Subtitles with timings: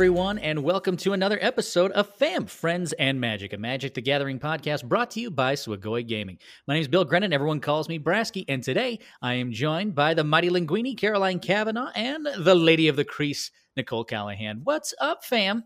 [0.00, 4.38] everyone, and welcome to another episode of Fam, Friends, and Magic, a Magic the Gathering
[4.38, 6.38] podcast brought to you by Swagoi Gaming.
[6.66, 7.34] My name is Bill Grennan.
[7.34, 11.90] Everyone calls me Brasky, and today I am joined by the mighty Linguini, Caroline Kavanaugh,
[11.94, 14.62] and the Lady of the Crease, Nicole Callahan.
[14.64, 15.64] What's up, fam?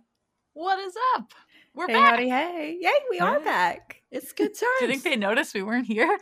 [0.52, 1.32] What is up?
[1.72, 2.10] We're hey, back.
[2.10, 2.76] howdy, hey.
[2.80, 3.44] Yay, we are Hey.
[3.44, 4.02] back.
[4.10, 4.62] It's good times.
[4.80, 6.18] Do you think they noticed we weren't here?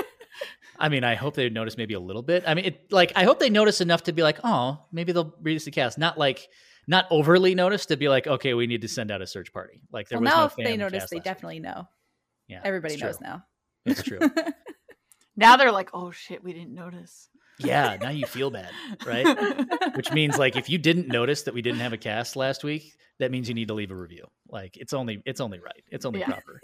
[0.76, 2.42] I mean, I hope they notice maybe a little bit.
[2.48, 5.36] I mean, it, like, I hope they notice enough to be like, oh, maybe they'll
[5.40, 5.98] reduce the cast.
[5.98, 6.48] Not like,
[6.88, 9.82] not overly noticed to be like, okay, we need to send out a search party.
[9.92, 11.22] Like, there well, was now no if they fam notice, they last week.
[11.24, 11.86] definitely know.
[12.48, 13.26] Yeah, Everybody knows true.
[13.26, 13.42] now.
[13.84, 14.18] It's true.
[15.36, 17.28] now they're like, oh shit, we didn't notice.
[17.60, 18.70] yeah, now you feel bad,
[19.04, 19.26] right?
[19.96, 22.94] Which means like if you didn't notice that we didn't have a cast last week,
[23.18, 24.26] that means you need to leave a review.
[24.48, 25.82] Like it's only it's only right.
[25.90, 26.26] It's only Yeah.
[26.26, 26.60] proper.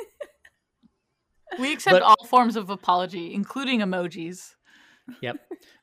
[1.59, 4.55] we accept But- all forms of apology, including emojis.
[5.21, 5.37] Yep.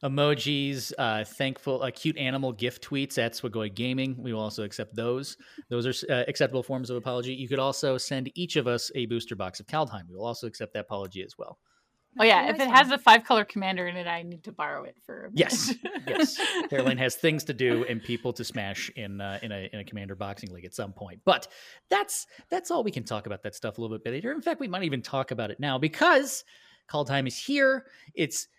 [0.03, 4.15] Emojis, uh, thankful, uh, cute animal gift tweets at Swagoi Gaming.
[4.17, 5.37] We will also accept those.
[5.69, 7.33] Those are uh, acceptable forms of apology.
[7.33, 10.07] You could also send each of us a booster box of Kaldheim.
[10.09, 11.59] We will also accept that apology as well.
[12.19, 14.83] Oh yeah, if it has a five color commander in it, I need to borrow
[14.83, 15.29] it for a.
[15.31, 15.73] Yes,
[16.05, 16.37] yes.
[16.69, 19.85] Caroline has things to do and people to smash in uh, in a in a
[19.85, 21.21] commander boxing league at some point.
[21.23, 21.47] But
[21.89, 24.33] that's that's all we can talk about that stuff a little bit later.
[24.33, 26.43] In fact, we might even talk about it now because
[26.91, 27.85] Kaldheim is here.
[28.13, 28.49] It's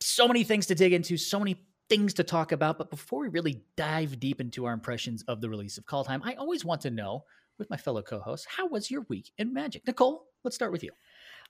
[0.00, 1.56] so many things to dig into, so many
[1.88, 2.78] things to talk about.
[2.78, 6.34] But before we really dive deep into our impressions of the release of Kaldheim, I
[6.34, 7.24] always want to know
[7.58, 9.86] with my fellow co-hosts, how was your week in Magic?
[9.86, 10.90] Nicole, let's start with you.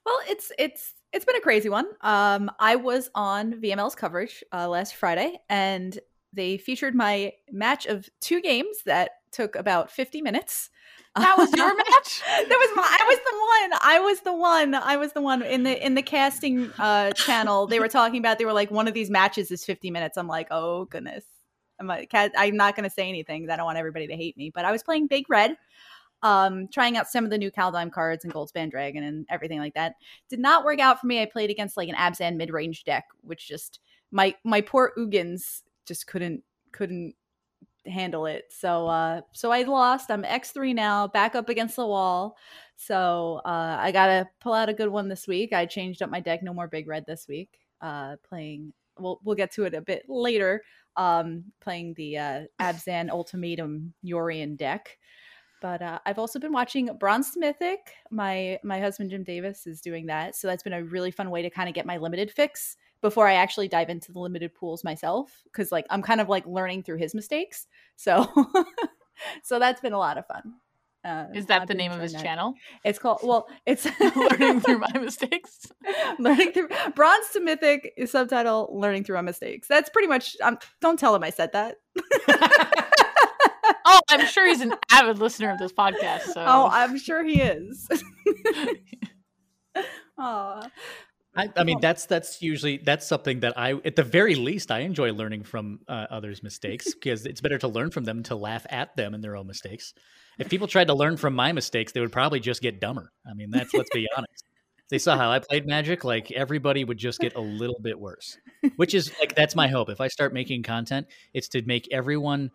[0.05, 1.85] Well, it's it's it's been a crazy one.
[2.01, 5.97] Um, I was on VML's coverage uh, last Friday, and
[6.31, 10.69] they featured my match of two games that took about fifty minutes.
[11.17, 12.21] That was your match?
[12.27, 12.83] that was my.
[12.83, 13.37] I was the
[13.71, 13.79] one.
[13.81, 14.75] I was the one.
[14.75, 17.65] I was the one in the in the casting uh, channel.
[17.65, 18.37] They were talking about.
[18.37, 20.15] They were like, one of these matches is fifty minutes.
[20.17, 21.23] I'm like, oh goodness.
[21.79, 23.49] I'm like, "Cat- I'm not going to say anything.
[23.49, 24.51] I don't want everybody to hate me.
[24.53, 25.55] But I was playing Big Red,
[26.23, 29.73] um, trying out some of the new Kaldheim cards and Goldspan Dragon and everything like
[29.75, 29.95] that.
[30.29, 31.21] Did not work out for me.
[31.21, 33.79] I played against like an Abzan mid range deck, which just
[34.11, 37.15] my my poor Ugins just couldn't couldn't
[37.87, 38.45] handle it.
[38.49, 40.11] So uh so I lost.
[40.11, 42.37] I'm X3 now, back up against the wall.
[42.75, 45.53] So uh I gotta pull out a good one this week.
[45.53, 47.49] I changed up my deck, no more big red this week.
[47.81, 50.63] Uh playing we'll we'll get to it a bit later.
[50.95, 54.97] Um playing the uh Abzan Ultimatum Yorion deck.
[55.59, 57.79] But uh, I've also been watching Bronze to Mythic.
[58.11, 61.41] My my husband Jim Davis is doing that, so that's been a really fun way
[61.41, 64.83] to kind of get my limited fix before I actually dive into the limited pools
[64.83, 65.31] myself.
[65.45, 68.27] Because like I'm kind of like learning through his mistakes, so
[69.43, 70.55] so that's been a lot of fun.
[71.05, 72.21] Uh, Is that the name of his that.
[72.21, 72.53] channel?
[72.83, 75.71] It's called well, it's Learning through my mistakes.
[76.19, 79.67] learning through Bronze to Mythic is subtitle Learning through my mistakes.
[79.69, 80.35] That's pretty much.
[80.43, 81.75] Um, don't tell him I said that.
[83.89, 86.23] Oh, I'm sure he's an avid listener of this podcast.
[86.23, 87.87] So Oh, I'm sure he is.
[90.17, 90.67] Aw.
[91.37, 94.79] I, I mean, that's that's usually that's something that I, at the very least, I
[94.79, 98.65] enjoy learning from uh, others' mistakes because it's better to learn from them to laugh
[98.69, 99.93] at them and their own mistakes.
[100.39, 103.11] If people tried to learn from my mistakes, they would probably just get dumber.
[103.29, 104.43] I mean, that's let's be honest.
[104.89, 108.37] They saw how I played Magic, like everybody would just get a little bit worse.
[108.77, 109.89] Which is like that's my hope.
[109.89, 112.51] If I start making content, it's to make everyone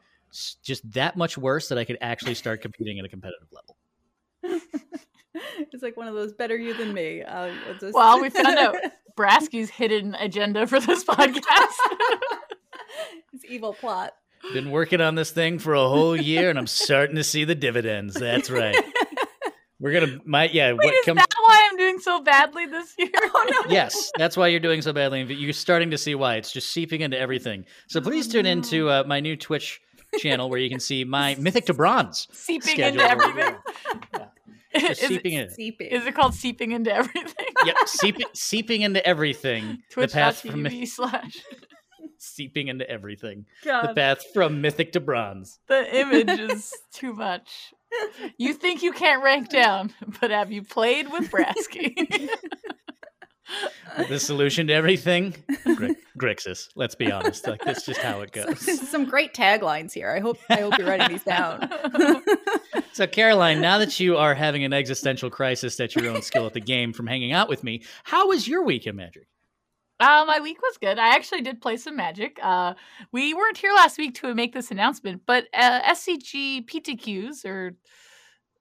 [0.62, 3.76] just that much worse that I could actually start competing at a competitive level.
[5.72, 7.22] it's like one of those better you than me.
[7.22, 7.94] I'll, I'll just...
[7.94, 8.76] Well, we found out
[9.16, 11.76] Brasky's hidden agenda for this podcast.
[13.32, 14.12] it's evil plot.
[14.52, 17.54] Been working on this thing for a whole year, and I'm starting to see the
[17.54, 18.14] dividends.
[18.14, 18.76] That's right.
[19.78, 20.72] We're gonna, my yeah.
[20.72, 21.18] Wait, what is comes?
[21.18, 23.10] that why I'm doing so badly this year?
[23.14, 23.70] Oh no!
[23.72, 25.22] yes, that's why you're doing so badly.
[25.32, 26.36] You're starting to see why.
[26.36, 27.66] It's just seeping into everything.
[27.88, 29.80] So please tune into uh, my new Twitch
[30.18, 33.00] channel where you can see my Mythic to Bronze Seeping schedule.
[33.00, 33.56] into everything.
[34.74, 35.50] Just Is it, seeping in.
[35.50, 35.86] Seeping.
[35.88, 37.46] is it called seeping into everything?
[37.64, 39.82] Yep, seeping, seeping into everything.
[39.96, 41.42] the path from Twitch.tv slash.
[42.18, 43.46] seeping into everything.
[43.64, 45.58] The path from Mythic to Bronze.
[45.68, 47.72] The image is too much.
[48.38, 52.28] You think you can't rank down, but have you played with Brasky?
[54.08, 55.34] The solution to everything,
[55.76, 56.68] Gri- Grixis.
[56.76, 57.46] Let's be honest.
[57.46, 58.88] Like that's just how it goes.
[58.88, 60.10] Some great taglines here.
[60.10, 61.70] I hope I hope you're writing these down.
[62.94, 66.52] So, Caroline, now that you are having an existential crisis at your own skill at
[66.52, 69.26] the game from hanging out with me, how was your week in Magic?
[69.98, 70.98] Uh, my week was good.
[70.98, 72.38] I actually did play some Magic.
[72.42, 72.74] Uh,
[73.10, 77.72] we weren't here last week to make this announcement, but uh, SCG PTQs or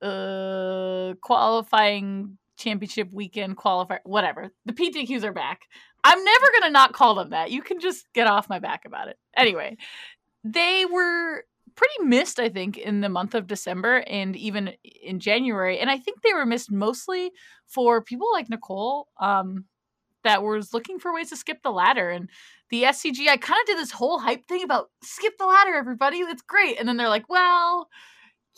[0.01, 4.51] uh, qualifying championship weekend qualifier, whatever.
[4.65, 5.61] The PTQs are back.
[6.03, 7.51] I'm never gonna not call them that.
[7.51, 9.17] You can just get off my back about it.
[9.35, 9.77] Anyway,
[10.43, 11.43] they were
[11.75, 15.79] pretty missed, I think, in the month of December and even in January.
[15.79, 17.31] And I think they were missed mostly
[17.67, 19.65] for people like Nicole um,
[20.23, 22.09] that was looking for ways to skip the ladder.
[22.09, 22.29] And
[22.69, 26.17] the SCG, I kind of did this whole hype thing about skip the ladder, everybody.
[26.17, 26.79] It's great.
[26.79, 27.87] And then they're like, well,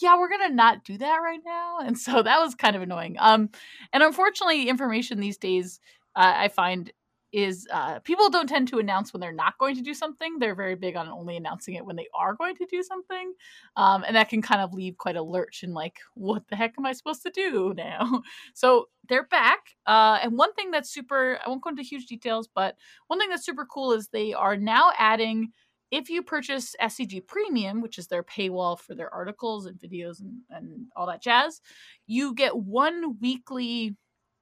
[0.02, 3.16] yeah, we're gonna not do that right now, and so that was kind of annoying.
[3.20, 3.50] Um,
[3.92, 5.80] and unfortunately, information these days
[6.16, 6.92] uh, I find
[7.32, 10.38] is uh, people don't tend to announce when they're not going to do something.
[10.38, 13.34] They're very big on only announcing it when they are going to do something,
[13.76, 16.76] um, and that can kind of leave quite a lurch in like, what the heck
[16.78, 18.22] am I supposed to do now?
[18.54, 22.48] So they're back, uh, and one thing that's super I won't go into huge details,
[22.54, 22.76] but
[23.08, 25.52] one thing that's super cool is they are now adding.
[25.94, 30.40] If you purchase SCG Premium, which is their paywall for their articles and videos and,
[30.50, 31.62] and all that jazz,
[32.08, 33.96] you get one weekly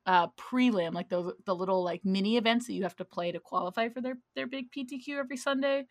[0.05, 3.39] uh prelim like the the little like mini events that you have to play to
[3.39, 5.85] qualify for their their big PTQ every Sunday.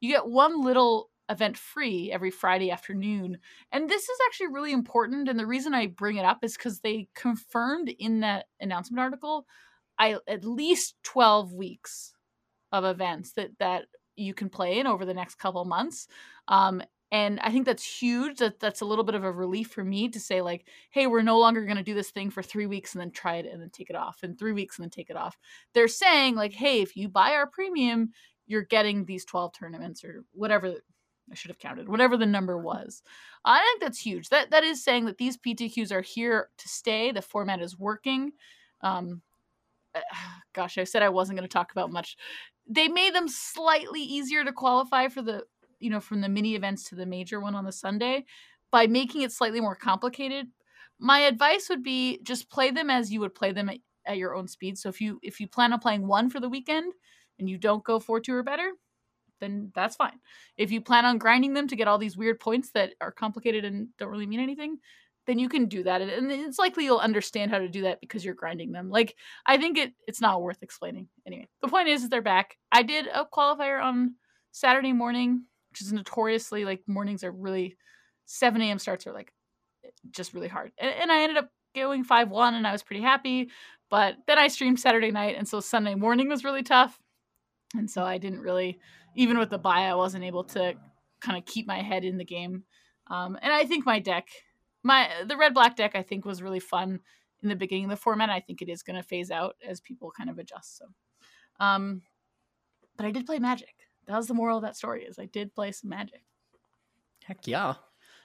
[0.00, 3.38] You get one little event free every Friday afternoon.
[3.70, 6.80] And this is actually really important and the reason I bring it up is cuz
[6.80, 9.46] they confirmed in that announcement article
[9.96, 12.14] I at least 12 weeks
[12.72, 16.08] of events that that you can play in over the next couple months.
[16.48, 16.82] Um,
[17.14, 20.08] and i think that's huge that that's a little bit of a relief for me
[20.08, 22.92] to say like hey we're no longer going to do this thing for three weeks
[22.92, 25.10] and then try it and then take it off and three weeks and then take
[25.10, 25.38] it off.
[25.72, 28.10] They're saying like hey if you buy our premium
[28.46, 30.74] you're getting these 12 tournaments or whatever
[31.30, 33.02] i should have counted whatever the number was.
[33.44, 34.28] I think that's huge.
[34.30, 37.12] That that is saying that these ptqs are here to stay.
[37.12, 38.32] The format is working.
[38.80, 39.22] Um
[40.52, 42.16] gosh i said i wasn't going to talk about much
[42.66, 45.44] they made them slightly easier to qualify for the
[45.80, 48.24] you know from the mini events to the major one on the Sunday
[48.70, 50.46] by making it slightly more complicated.
[50.98, 54.34] My advice would be just play them as you would play them at, at your
[54.34, 54.78] own speed.
[54.78, 56.92] So if you if you plan on playing one for the weekend
[57.38, 58.70] and you don't go four two or better,
[59.40, 60.18] then that's fine.
[60.56, 63.64] If you plan on grinding them to get all these weird points that are complicated
[63.64, 64.78] and don't really mean anything,
[65.26, 66.02] then you can do that.
[66.02, 68.90] And it's likely you'll understand how to do that because you're grinding them.
[68.90, 69.14] Like
[69.46, 71.08] I think it it's not worth explaining.
[71.26, 72.56] Anyway, the point is, they're back.
[72.70, 74.14] I did a qualifier on
[74.52, 75.44] Saturday morning
[75.74, 77.76] which is notoriously like mornings are really
[78.26, 78.78] 7 a.m.
[78.78, 79.32] starts are like
[80.12, 80.70] just really hard.
[80.78, 83.50] And, and I ended up going 5 1 and I was pretty happy.
[83.90, 85.34] But then I streamed Saturday night.
[85.36, 86.96] And so Sunday morning was really tough.
[87.76, 88.78] And so I didn't really,
[89.16, 90.74] even with the buy, I wasn't able to
[91.20, 92.62] kind of keep my head in the game.
[93.08, 94.28] Um, and I think my deck,
[94.84, 97.00] my the red black deck, I think was really fun
[97.42, 98.30] in the beginning of the format.
[98.30, 100.78] I think it is going to phase out as people kind of adjust.
[100.78, 100.84] So,
[101.58, 102.02] um,
[102.96, 103.74] but I did play Magic,
[104.06, 106.22] that was the moral of that story is I did play some magic.
[107.24, 107.74] Heck yeah.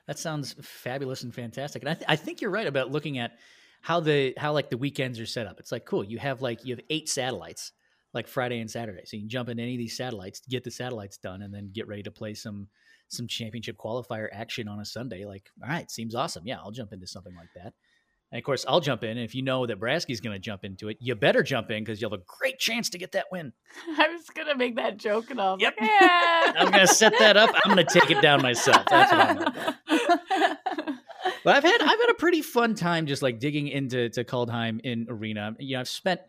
[0.08, 1.84] That sounds fabulous and fantastic.
[1.84, 3.38] And I, th- I think you're right about looking at
[3.82, 5.60] how the how like the weekends are set up.
[5.60, 6.04] It's like cool.
[6.04, 7.72] You have like you have eight satellites,
[8.14, 9.04] like Friday and Saturday.
[9.06, 11.70] So you can jump in any of these satellites, get the satellites done, and then
[11.72, 12.68] get ready to play some
[13.10, 15.26] some championship qualifier action on a Sunday.
[15.26, 16.44] Like, all right, seems awesome.
[16.46, 17.74] Yeah, I'll jump into something like that.
[18.32, 19.12] And of course, I'll jump in.
[19.12, 21.84] And if you know that Brasky's going to jump into it, you better jump in
[21.84, 23.54] because you'll have a great chance to get that win.
[23.98, 25.74] I was going to make that joke, and was yep.
[25.82, 26.54] like, yeah.
[26.58, 27.50] I'm going to set that up.
[27.66, 28.86] I'm going to take it down myself.
[28.88, 30.60] That's what I'm gonna
[31.44, 34.82] But I've had I've had a pretty fun time just like digging into to Kaldheim
[34.84, 35.56] in Arena.
[35.58, 36.22] You know, I've spent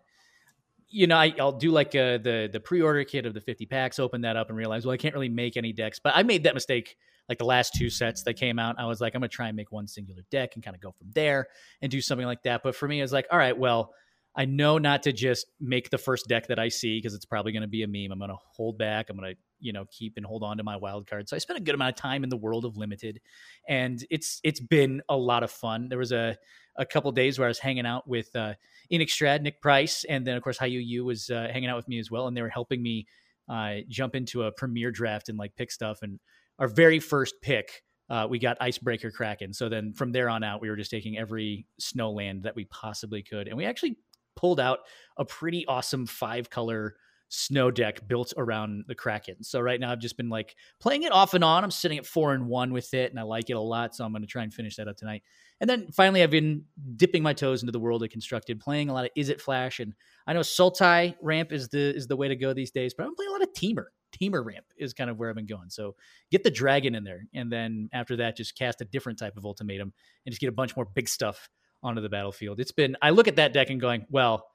[0.91, 3.67] you know, I, will do like uh, the the pre order kit of the 50
[3.67, 5.99] packs, open that up, and realize, well, I can't really make any decks.
[5.99, 6.97] But I made that mistake
[7.29, 9.57] like the last two sets that came out, I was like, I'm gonna try and
[9.57, 11.47] make one singular deck and kind of go from there
[11.81, 12.63] and do something like that.
[12.65, 13.95] But for me, I was like, all right, well,
[14.35, 17.53] I know not to just make the first deck that I see because it's probably
[17.63, 18.11] to be a meme.
[18.13, 19.11] I'm to hold back.
[19.11, 21.29] I'm to, you know, keep and hold on to my wild card.
[21.29, 23.21] So I spent a good amount of time in the world of limited,
[23.69, 25.89] and it's it's been a lot of fun.
[25.89, 26.37] There was a
[26.77, 28.55] a couple days where I was hanging out with uh,
[28.91, 31.99] Innistrad, Nick Price, and then of course Hayu Yu was uh, hanging out with me
[31.99, 33.07] as well, and they were helping me
[33.49, 36.03] uh, jump into a premier draft and like pick stuff.
[36.03, 36.21] And
[36.59, 39.53] our very first pick, uh, we got Icebreaker Kraken.
[39.53, 43.23] So then from there on out, we were just taking every snowland that we possibly
[43.23, 43.49] could.
[43.49, 43.97] And we actually
[44.37, 44.81] pulled out
[45.17, 46.95] a pretty awesome five color
[47.31, 49.43] snow deck built around the Kraken.
[49.43, 51.65] So right now I've just been like playing it off and on.
[51.65, 53.95] I'm sitting at four and one with it and I like it a lot.
[53.95, 55.23] So I'm going to try and finish that up tonight.
[55.61, 56.65] And then finally I've been
[56.97, 59.81] dipping my toes into the world of constructed, playing a lot of Izzet Flash.
[59.81, 59.95] And
[60.27, 63.15] I know Sultai ramp is the, is the way to go these days, but I'm
[63.15, 65.71] playing a lot of Temur Temur ramp is kind of where I've been going.
[65.71, 65.97] So
[66.31, 69.45] get the dragon in there, and then after that, just cast a different type of
[69.45, 69.93] ultimatum
[70.27, 71.49] and just get a bunch more big stuff
[71.83, 72.61] onto the battlefield.
[72.61, 74.47] It's been I look at that deck and going, well,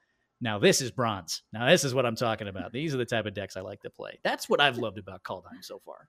[0.41, 1.41] now this is bronze.
[1.53, 2.71] Now this is what I'm talking about.
[2.71, 4.19] These are the type of decks I like to play.
[4.23, 6.07] That's what I've loved about Kaldheim so far.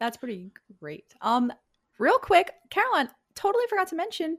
[0.00, 0.50] That's pretty
[0.80, 1.04] great.
[1.20, 1.52] Um,
[1.98, 4.36] real quick, Caroline, totally forgot to mention,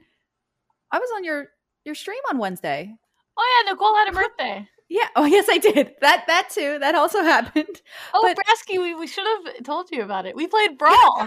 [0.91, 1.47] I was on your
[1.85, 2.93] your stream on Wednesday.
[3.37, 4.67] Oh yeah, Nicole had a birthday.
[4.87, 5.07] Yeah.
[5.15, 5.93] Oh, yes, I did.
[6.01, 6.77] That that too.
[6.79, 7.81] That also happened.
[8.13, 10.35] Oh, But- Brasky, we, we should have told you about it.
[10.35, 11.25] We played Brawl.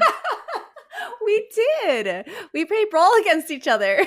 [1.24, 1.48] we
[1.82, 2.26] did.
[2.52, 4.06] We played brawl against each other.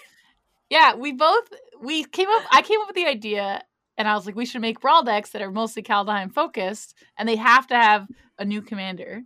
[0.70, 1.48] yeah, we both
[1.82, 2.42] we came up.
[2.50, 3.62] I came up with the idea,
[3.96, 7.28] and I was like, we should make Brawl decks that are mostly Kaldheim focused, and
[7.28, 8.06] they have to have
[8.38, 9.22] a new commander,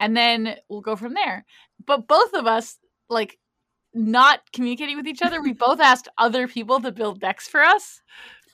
[0.00, 1.44] and then we'll go from there.
[1.84, 3.38] But both of us like
[3.94, 5.40] not communicating with each other.
[5.40, 8.02] We both asked other people to build decks for us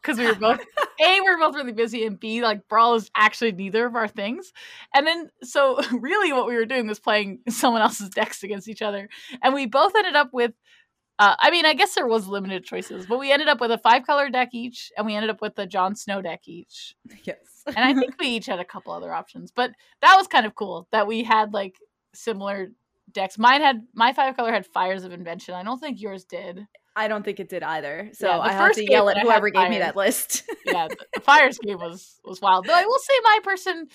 [0.00, 0.60] because we were both
[1.00, 4.08] a we were both really busy and b like brawl is actually neither of our
[4.08, 4.52] things
[4.92, 8.82] and then so really what we were doing was playing someone else's decks against each
[8.82, 9.08] other
[9.42, 10.52] and we both ended up with
[11.22, 13.78] uh, i mean i guess there was limited choices but we ended up with a
[13.78, 17.36] five color deck each and we ended up with a Jon snow deck each yes.
[17.66, 20.54] and i think we each had a couple other options but that was kind of
[20.54, 21.76] cool that we had like
[22.14, 22.68] similar
[23.10, 26.66] decks mine had my five color had fires of invention i don't think yours did
[26.94, 28.10] I don't think it did either.
[28.12, 30.42] So Yeah, I have to yell at whoever gave me that list.
[30.66, 32.66] yeah, the, the fires game was was wild.
[32.66, 33.88] Though I will say my person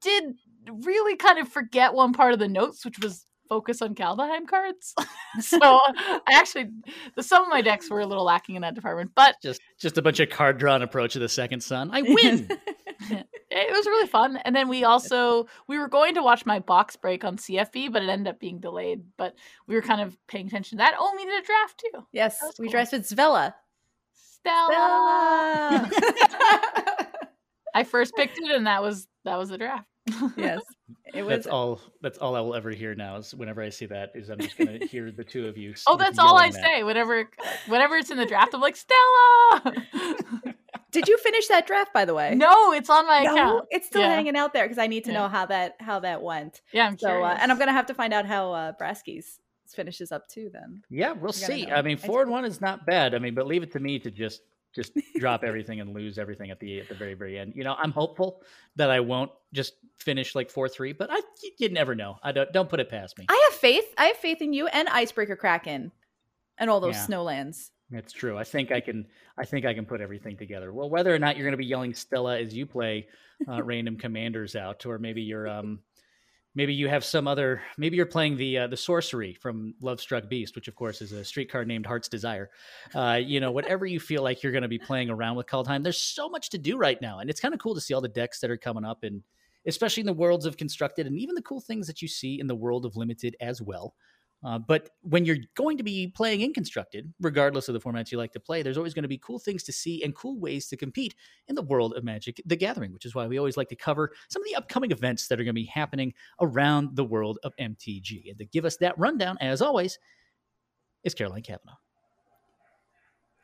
[0.00, 0.34] did
[0.66, 4.94] really kind of forget one part of the notes, which was focus on Kaldheim cards.
[5.40, 6.70] so I actually,
[7.16, 9.98] the, some of my decks were a little lacking in that department, but Just just
[9.98, 11.90] a bunch of card drawn approach to the second sun.
[11.92, 12.48] I win.
[13.10, 14.36] it was really fun.
[14.44, 18.02] And then we also we were going to watch my box break on CFB, but
[18.02, 19.02] it ended up being delayed.
[19.16, 19.34] But
[19.66, 20.94] we were kind of paying attention to that.
[20.98, 22.06] Oh, we did a draft too.
[22.12, 22.72] yes, we cool.
[22.72, 23.54] dressed with Svella.
[24.12, 25.90] Stella.
[27.74, 29.86] I first picked it, and that was that was the draft.
[30.36, 30.60] Yes,
[31.14, 31.28] it was.
[31.30, 31.80] That's all.
[32.00, 33.16] That's all I will ever hear now.
[33.16, 35.74] Is whenever I see that, is I'm just gonna hear the two of you.
[35.86, 36.64] Oh, that's all I yelling that.
[36.64, 36.82] say.
[36.84, 37.30] Whenever,
[37.66, 39.74] whenever it's in the draft, I'm like Stella.
[40.90, 42.34] Did you finish that draft, by the way?
[42.34, 43.64] no, it's on my No, account.
[43.70, 44.14] it's still Yeah.
[44.14, 45.18] hanging out there because I need to Yeah.
[45.18, 46.62] know how that how that went.
[46.72, 47.26] Yeah, I'm So, curious.
[47.26, 49.38] uh, and I'm gonna have to find out how uh, Brasky's
[49.74, 50.48] finishes up too.
[50.52, 51.66] Then Yeah, we'll see.
[51.66, 51.74] know.
[51.74, 53.14] I mean, I four and one is not bad.
[53.14, 54.40] I mean, but leave it to me to just
[54.74, 57.52] just drop everything and lose everything at the at the very very end.
[57.56, 58.42] You know, I'm hopeful
[58.76, 62.16] that I won't just finish like four three, but I you, you never know.
[62.22, 63.26] I don't don't put it past me.
[63.28, 63.86] I have faith.
[63.96, 65.92] I have faith in you and Icebreaker Kraken,
[66.58, 67.06] and all those Yeah.
[67.06, 67.70] snowlands.
[67.90, 68.36] It's true.
[68.36, 69.06] I think I can.
[69.38, 70.72] I think I can put everything together.
[70.74, 73.06] Well, whether or not you're going to be yelling Stella as you play
[73.50, 75.80] uh, random commanders out, or maybe you're um,
[76.58, 77.62] maybe you have some other.
[77.78, 81.24] Maybe you're playing the uh, the sorcery from Lovestruck Beast, which of course is a
[81.24, 82.50] street streetcar named Heart's Desire.
[82.94, 85.84] Uh, you know, whatever you feel like you're going to be playing around with Kaldheim,
[85.84, 88.00] there's so much to do right now, and it's kind of cool to see all
[88.00, 89.22] the decks that are coming up, and
[89.66, 92.48] especially in the worlds of constructed, and even the cool things that you see in
[92.48, 93.94] the world of limited as well.
[94.44, 98.18] Uh, but when you're going to be playing in constructed, regardless of the formats you
[98.18, 100.68] like to play, there's always going to be cool things to see and cool ways
[100.68, 101.14] to compete
[101.48, 104.12] in the world of Magic the Gathering, which is why we always like to cover
[104.28, 107.52] some of the upcoming events that are going to be happening around the world of
[107.60, 108.28] MTG.
[108.30, 109.98] And to give us that rundown, as always,
[111.02, 111.74] is Caroline Kavanaugh.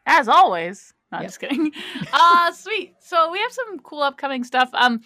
[0.07, 0.93] as always.
[1.11, 1.29] No, I'm Yep.
[1.29, 1.73] just kidding.
[2.13, 2.95] Uh, sweet.
[3.01, 4.71] So we have some cool upcoming stuff.
[4.75, 5.01] Um,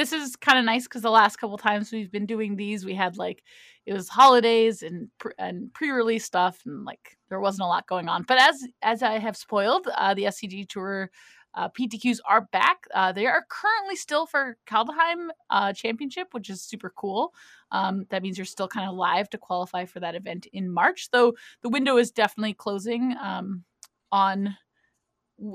[0.00, 2.94] this is kind of nice because the last couple times we've been doing these, we
[2.94, 3.42] had like
[3.84, 8.08] it was holidays and pre- and pre-release stuff, and like there wasn't a lot going
[8.08, 8.22] on.
[8.22, 11.10] But as as I have spoiled, uh, the SCG Tour
[11.54, 12.78] uh, PTQs are back.
[12.94, 17.34] Uh, they are currently still for Kaldheim uh, Championship, which is super cool.
[17.70, 21.10] Um, that means you're still kind of live to qualify for that event in March,
[21.10, 23.64] though the window is definitely closing um,
[24.10, 24.56] on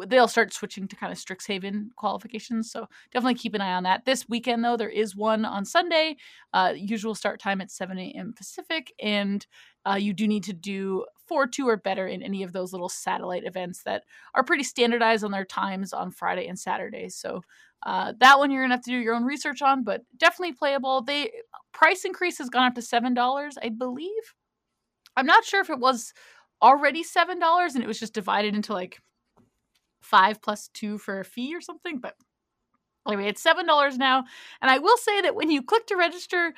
[0.08, 2.72] they'll start switching to kind of Strixhaven qualifications.
[2.72, 4.06] So definitely keep an eye on that.
[4.06, 6.18] This weekend, though, there is one on Sunday.
[6.54, 8.34] Uh, usual start time at 7 a.m.
[8.36, 8.92] Pacific.
[9.01, 9.46] And
[9.86, 12.89] uh, you do need to do 4 2 or better in any of those little
[12.89, 17.10] satellite events that are pretty standardized on their times on Friday and Saturday.
[17.10, 17.42] So
[17.86, 21.01] uh, that one you're to have to do your own research on, but definitely playable.
[21.01, 21.32] They
[21.72, 24.34] price increase has gone up to $7, I believe.
[25.15, 26.13] I'm not sure if it was
[26.62, 29.00] already $7 and it was just divided into like
[30.05, 32.00] five plus two for a fee or something.
[32.00, 32.15] But
[33.07, 34.24] anyway, it's seven dollars now.
[34.62, 36.53] And I will say that when you click to register,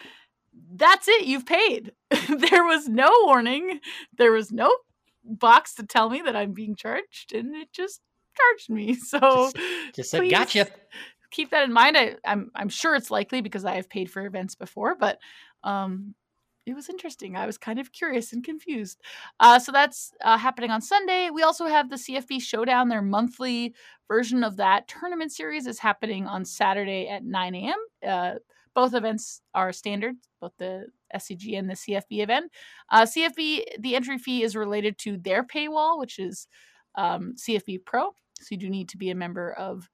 [0.75, 1.25] that's it.
[1.25, 1.93] You've paid.
[2.09, 3.79] there was no warning.
[4.17, 4.75] There was no
[5.23, 8.01] box to tell me that I'm being charged, and it just
[8.35, 8.95] charged me.
[9.07, 9.51] So
[9.93, 10.67] Just said, gotcha.
[11.31, 11.97] Keep that in mind.
[11.97, 15.19] I, I'm I'm sure it's likely because I have paid for events before, but
[15.63, 16.15] um,
[16.67, 17.35] it was interesting.
[17.35, 19.01] I was kind of curious and confused.
[19.39, 21.29] Uh, so that's uh, happening on Sunday.
[21.29, 23.73] We also have the CFB Showdown, their monthly
[24.07, 27.77] version of that tournament series is happening on Saturday at 9 a.m.
[28.05, 28.33] Uh,
[28.75, 32.51] both events are standard, both the SCG and the CFB event.
[32.91, 36.47] Uh, CFB, the entry fee is related to their paywall, which is
[36.95, 38.11] um, CFB Pro.
[38.39, 39.89] So you do need to be a member of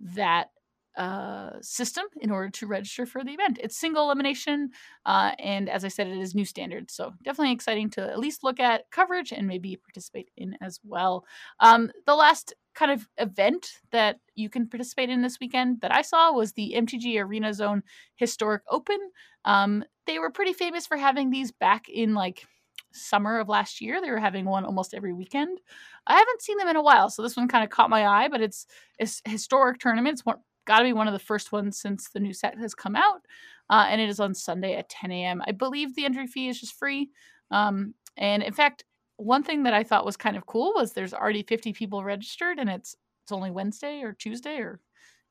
[0.00, 0.50] that
[0.96, 3.58] uh, system in order to register for the event.
[3.62, 4.70] It's single elimination,
[5.06, 6.90] uh, and as I said, it is new standard.
[6.90, 11.24] So definitely exciting to at least look at coverage and maybe participate in as well.
[11.60, 16.02] Um, the last kind of event that you can participate in this weekend that I
[16.02, 17.82] saw was the MTG Arena Zone
[18.16, 18.98] Historic Open.
[19.44, 22.46] Um, they were pretty famous for having these back in like
[22.92, 24.00] summer of last year.
[24.00, 25.60] They were having one almost every weekend.
[26.06, 28.28] I haven't seen them in a while, so this one kind of caught my eye.
[28.28, 28.66] But it's
[28.98, 30.24] it's historic tournaments.
[30.66, 33.22] Got to be one of the first ones since the new set has come out,
[33.70, 35.42] uh, and it is on Sunday at 10 a.m.
[35.46, 37.10] I believe the entry fee is just free.
[37.50, 38.84] Um, and in fact,
[39.16, 42.58] one thing that I thought was kind of cool was there's already 50 people registered,
[42.58, 44.80] and it's it's only Wednesday or Tuesday or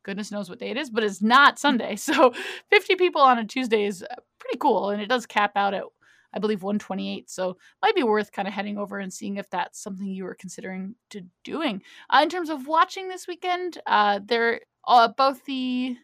[0.04, 1.96] goodness knows what day it is, but it's not Sunday.
[2.10, 2.34] So
[2.70, 5.84] 50 people on a Tuesday is uh, pretty cool, and it does cap out at
[6.34, 7.30] I believe 128.
[7.30, 10.36] So might be worth kind of heading over and seeing if that's something you were
[10.36, 11.82] considering to doing.
[12.10, 15.96] Uh, in terms of watching this weekend, uh, there uh, both the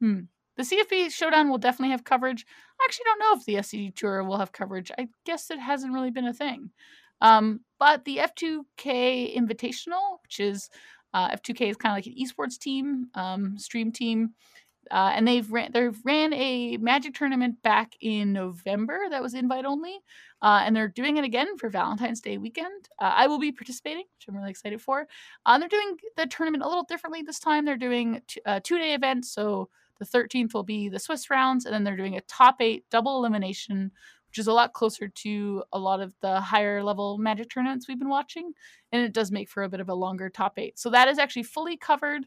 [0.00, 0.20] hmm,
[0.56, 2.46] the CFP showdown will definitely have coverage.
[2.80, 4.90] I actually don't know if the SCG tour will have coverage.
[4.98, 6.70] I guess it hasn't really been a thing.
[7.20, 10.68] Um, but the F2K Invitational, which is
[11.12, 14.34] uh, F2K is kind of like an esports team, um, stream team,
[14.90, 19.64] uh, and they've ran they ran a Magic tournament back in November that was invite
[19.64, 19.98] only,
[20.42, 22.88] uh, and they're doing it again for Valentine's Day weekend.
[22.98, 25.06] Uh, I will be participating, which I'm really excited for.
[25.46, 27.64] Uh, they're doing the tournament a little differently this time.
[27.64, 31.64] They're doing t- a two day event, so the 13th will be the Swiss rounds,
[31.64, 33.92] and then they're doing a top eight double elimination
[34.34, 38.00] which is a lot closer to a lot of the higher level magic tournaments we've
[38.00, 38.52] been watching.
[38.90, 40.76] And it does make for a bit of a longer top eight.
[40.76, 42.26] So that is actually fully covered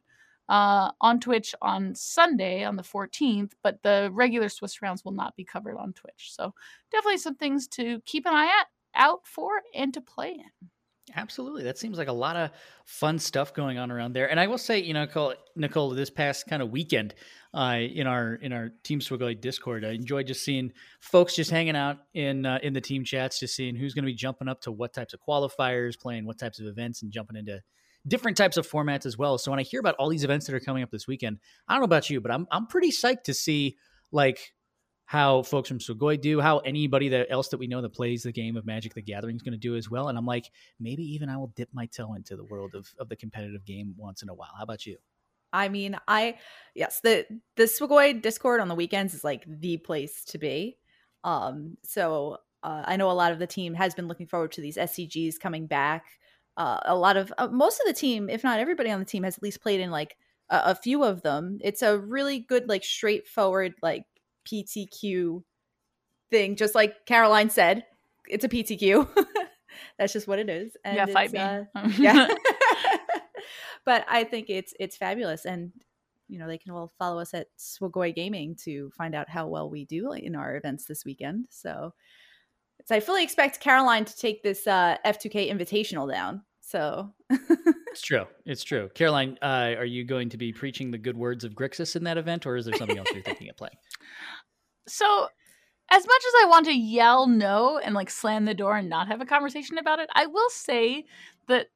[0.49, 5.35] uh, on Twitch on Sunday on the 14th, but the regular Swiss rounds will not
[5.35, 6.31] be covered on Twitch.
[6.31, 6.53] So
[6.91, 10.69] definitely some things to keep an eye at, out for and to play in.
[11.15, 11.63] Absolutely.
[11.63, 12.51] That seems like a lot of
[12.83, 14.29] fun stuff going on around there.
[14.29, 17.15] And I will say, you know, Nicole, Nicole this past kind of weekend,
[17.53, 21.75] uh, in our in our Team Swagoi Discord, I enjoyed just seeing folks just hanging
[21.75, 24.61] out in uh, in the team chats, just seeing who's going to be jumping up
[24.61, 27.61] to what types of qualifiers, playing what types of events, and jumping into
[28.07, 29.37] different types of formats as well.
[29.37, 31.73] So when I hear about all these events that are coming up this weekend, I
[31.73, 33.77] don't know about you, but I'm I'm pretty psyched to see
[34.11, 34.53] like
[35.05, 38.31] how folks from Swagoi do, how anybody that else that we know that plays the
[38.31, 40.09] game of Magic the Gathering is going to do as well.
[40.09, 43.07] And I'm like, maybe even I will dip my toe into the world of, of
[43.07, 44.51] the competitive game once in a while.
[44.57, 44.97] How about you?
[45.53, 46.35] I mean, I
[46.75, 50.77] yes, the the Swagoi Discord on the weekends is like the place to be.
[51.23, 54.61] Um, so uh, I know a lot of the team has been looking forward to
[54.61, 56.05] these SCGs coming back.
[56.57, 59.23] Uh, a lot of uh, most of the team, if not everybody on the team,
[59.23, 60.17] has at least played in like
[60.49, 61.59] a, a few of them.
[61.61, 64.05] It's a really good, like straightforward, like
[64.51, 65.43] PTQ
[66.31, 67.85] thing, just like Caroline said.
[68.27, 69.07] It's a PTQ.
[69.99, 70.75] That's just what it is.
[70.83, 71.39] And yeah, fight me.
[71.39, 71.63] Uh,
[71.97, 72.27] yeah.
[73.85, 75.71] but I think it's it's fabulous, and
[76.27, 79.69] you know they can all follow us at Swagoi Gaming to find out how well
[79.69, 81.47] we do in our events this weekend.
[81.49, 81.93] So,
[82.87, 86.41] so I fully expect Caroline to take this uh, F2K Invitational down.
[86.61, 88.23] So it's true.
[88.45, 88.89] It's true.
[88.95, 92.17] Caroline, uh, are you going to be preaching the good words of Grixis in that
[92.17, 93.75] event, or is there something else you're thinking of playing?
[94.89, 95.27] So,
[95.91, 99.09] as much as I want to yell no and like slam the door and not
[99.09, 101.03] have a conversation about it, I will say
[101.49, 101.67] that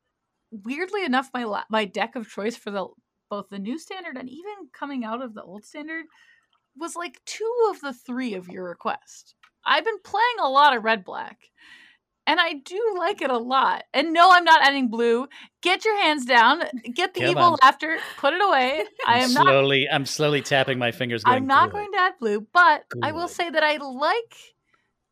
[0.50, 2.88] weirdly enough, my my deck of choice for the
[3.30, 6.06] both the new standard and even coming out of the old standard
[6.78, 9.36] was like two of the three of your request.
[9.65, 11.38] I've been playing a lot of red black
[12.28, 13.84] and I do like it a lot.
[13.93, 15.28] And no, I'm not adding blue.
[15.62, 16.63] Get your hands down.
[16.93, 17.58] Get the Come evil on.
[17.62, 17.97] laughter.
[18.17, 18.84] Put it away.
[19.08, 19.86] I am slowly.
[19.86, 21.24] Not, I'm slowly tapping my fingers.
[21.24, 23.04] Going, I'm not going to add blue, but Good.
[23.04, 24.36] I will say that I like.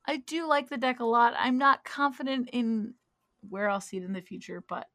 [0.05, 1.33] I do like the deck a lot.
[1.38, 2.93] I'm not confident in
[3.47, 4.88] where I'll see it in the future, but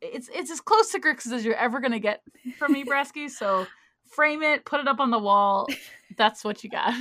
[0.00, 2.22] it's it's as close to Grixis as you're ever going to get
[2.58, 3.30] from me, Brasky.
[3.30, 3.66] So
[4.08, 5.68] frame it, put it up on the wall.
[6.16, 6.94] That's what you got.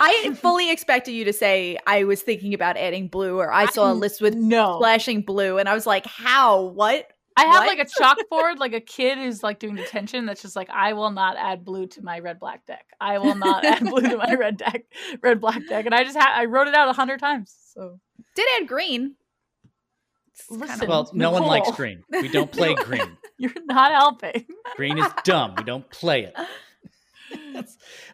[0.00, 3.92] I fully expected you to say I was thinking about adding blue, or I saw
[3.92, 6.62] a list with no flashing blue, and I was like, "How?
[6.62, 7.78] What?" I have what?
[7.78, 10.26] like a chalkboard, like a kid who's like doing detention.
[10.26, 12.86] That's just like, I will not add blue to my red black deck.
[13.00, 14.84] I will not add blue to my red deck,
[15.22, 17.54] red black deck, and I just had I wrote it out a hundred times.
[17.72, 17.98] So
[18.34, 19.16] did add green.
[20.50, 21.40] Listen, well, no Nicole.
[21.40, 22.02] one likes green.
[22.10, 23.16] We don't play green.
[23.38, 24.46] You're not helping.
[24.76, 25.54] green is dumb.
[25.56, 26.34] We don't play it.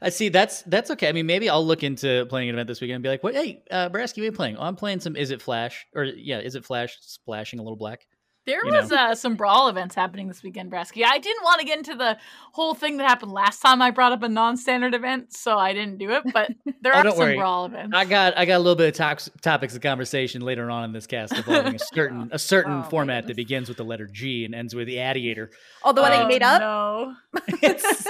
[0.02, 0.28] I see.
[0.28, 1.08] That's that's okay.
[1.08, 3.34] I mean, maybe I'll look into playing an event this weekend and be like, "What?
[3.34, 4.56] Hey, uh, Brasky, what are you playing?
[4.56, 5.14] Oh, I'm playing some.
[5.14, 5.86] Izzet Flash?
[5.94, 8.06] Or yeah, Izzet Flash splashing a little black?
[8.48, 11.04] There you was uh, some brawl events happening this weekend, Brasky.
[11.04, 12.16] I didn't want to get into the
[12.52, 15.98] whole thing that happened last time I brought up a non-standard event, so I didn't
[15.98, 16.22] do it.
[16.32, 17.36] But there oh, are some worry.
[17.36, 17.94] brawl events.
[17.94, 20.92] I got I got a little bit of tox- topics of conversation later on in
[20.92, 24.46] this cast involving a certain a certain oh, format that begins with the letter G
[24.46, 25.50] and ends with the Adiator.
[25.84, 26.62] Oh, the one that you made up?
[26.62, 27.14] No,
[27.62, 28.06] it's,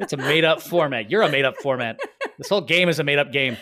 [0.00, 1.10] it's a made up format.
[1.10, 2.00] You're a made up format.
[2.38, 3.58] This whole game is a made up game.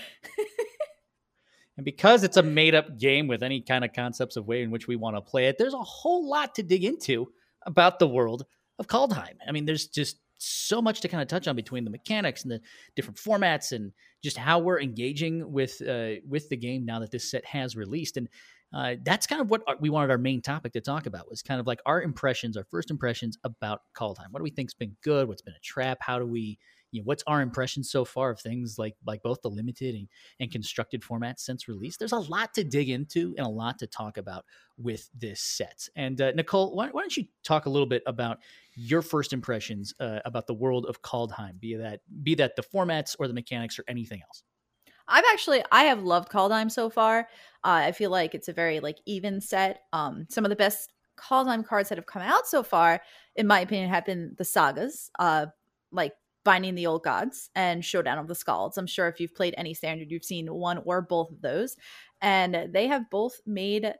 [1.76, 4.70] And because it's a made up game with any kind of concepts of way in
[4.70, 7.28] which we want to play it, there's a whole lot to dig into
[7.66, 8.46] about the world
[8.78, 9.34] of Kaldheim.
[9.46, 12.52] I mean, there's just so much to kind of touch on between the mechanics and
[12.52, 12.60] the
[12.94, 17.30] different formats and just how we're engaging with uh, with the game now that this
[17.30, 18.16] set has released.
[18.16, 18.28] And
[18.74, 21.60] uh, that's kind of what we wanted our main topic to talk about was kind
[21.60, 24.26] of like our impressions, our first impressions about Kaldheim.
[24.30, 25.28] What do we think's been good?
[25.28, 25.98] What's been a trap?
[26.00, 26.58] How do we
[26.90, 30.08] you know, what's our impression so far of things like like both the limited and,
[30.40, 31.96] and constructed formats since release?
[31.96, 34.44] There's a lot to dig into and a lot to talk about
[34.78, 35.88] with this set.
[35.96, 38.38] And uh, Nicole, why, why, don't you talk a little bit about
[38.74, 43.16] your first impressions uh, about the world of Kaldheim, be that be that the formats
[43.18, 44.42] or the mechanics or anything else?
[45.08, 47.28] I've actually I have loved Kaldheim so far.
[47.64, 49.82] Uh, I feel like it's a very like even set.
[49.92, 53.00] Um, some of the best Kaldheim cards that have come out so far,
[53.34, 55.10] in my opinion, have been the sagas.
[55.18, 55.46] Uh,
[55.92, 56.12] like
[56.46, 58.78] Binding the Old Gods and Showdown of the Skalds.
[58.78, 61.76] I'm sure if you've played any standard, you've seen one or both of those.
[62.22, 63.92] And they have both made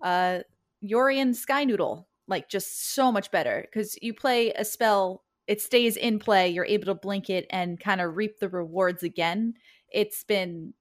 [0.00, 0.38] uh
[0.84, 5.96] Yorion Sky Noodle like just so much better because you play a spell, it stays
[5.96, 9.54] in play, you're able to blink it and kind of reap the rewards again.
[9.92, 10.72] It's been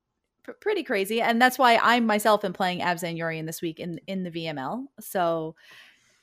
[0.44, 1.22] pr- pretty crazy.
[1.22, 4.86] And that's why I myself am playing Abzan Yorion this week in in the VML.
[5.00, 5.56] So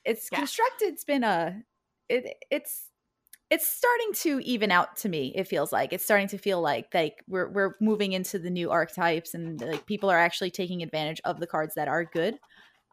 [0.05, 0.39] it's yeah.
[0.39, 1.61] constructed, it's been a
[2.09, 2.91] it, it's
[3.51, 5.93] it's starting to even out to me it feels like.
[5.93, 9.87] It's starting to feel like like we're we're moving into the new archetypes and like
[9.87, 12.39] people are actually taking advantage of the cards that are good.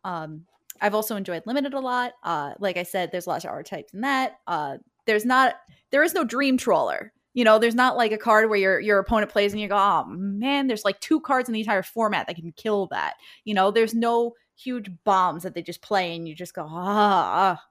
[0.04, 0.46] Um
[0.82, 4.02] i've also enjoyed limited a lot uh like i said there's lots of archetypes in
[4.02, 5.54] that uh there's not
[5.92, 7.58] there is no dream trawler you know?
[7.58, 10.68] There's not like a card where your your opponent plays and you go oh man
[10.68, 13.72] there's like two cards in the entire format that can kill that you know?
[13.72, 17.62] There's no huge bombs that they just play and you just go ah,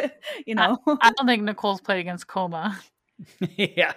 [0.46, 2.80] you know I, I, don't think nicole's played against Koma.
[3.56, 3.92] yeah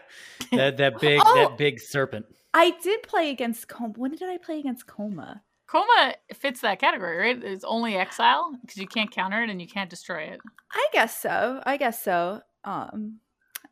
[0.51, 3.93] that, that big oh, that big serpent i did play against Koma.
[3.95, 5.41] when did i play against Koma?
[5.65, 7.43] Koma fits that category, right?
[7.43, 10.39] It's only exile because you can't counter it and you can't destroy it.
[10.71, 11.63] I guess so.
[11.65, 12.41] I guess so.
[12.63, 13.19] Um,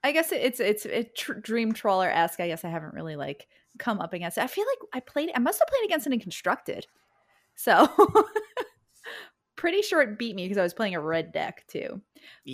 [0.03, 2.39] I guess it's it's it tr- Dream Trawler esque.
[2.39, 4.43] I guess I haven't really like come up against it.
[4.43, 5.29] I feel like I played.
[5.35, 6.87] I must have played against it in constructed.
[7.55, 7.87] So
[9.61, 12.01] pretty sure it beat me because I was playing a red deck too.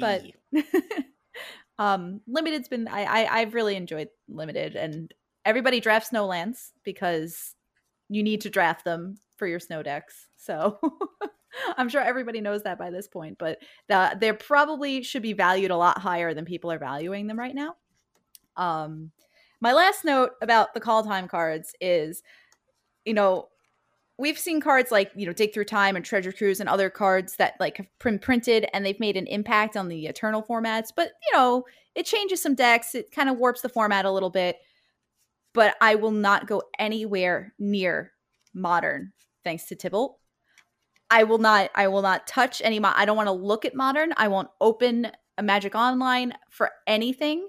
[0.01, 0.23] But
[1.79, 5.13] um limited's been I, I I've really enjoyed limited and
[5.45, 7.55] everybody drafts no lands because
[8.09, 10.27] you need to draft them for your snow decks.
[10.35, 10.79] So
[11.77, 15.71] I'm sure everybody knows that by this point, but the, they probably should be valued
[15.71, 17.75] a lot higher than people are valuing them right now.
[18.57, 19.11] Um,
[19.61, 22.21] my last note about the Kaldheim cards is,
[23.05, 23.47] you know,
[24.17, 27.35] we've seen cards like you know dig through time and treasure cruise and other cards
[27.35, 31.11] that like have print printed and they've made an impact on the eternal formats but
[31.23, 34.57] you know it changes some decks it kind of warps the format a little bit
[35.53, 38.11] but i will not go anywhere near
[38.53, 39.11] modern
[39.43, 40.15] thanks to tibalt
[41.09, 43.75] i will not i will not touch any mo- i don't want to look at
[43.75, 47.47] modern i won't open a magic online for anything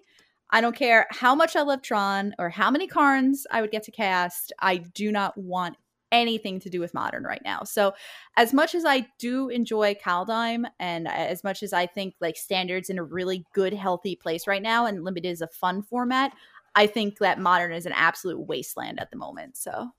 [0.51, 3.83] I don't care how much I love Tron or how many cards I would get
[3.83, 4.51] to cast.
[4.59, 5.77] I do not want
[6.13, 7.63] anything to do with modern right now.
[7.65, 7.95] So,
[8.37, 12.91] as much as I do enjoy Kaldheim and as much as I think like standards
[12.91, 16.33] in a really good, healthy place right now and limited is a fun format,
[16.75, 19.57] I think that modern is an absolute wasteland at the moment.
[19.57, 19.91] So,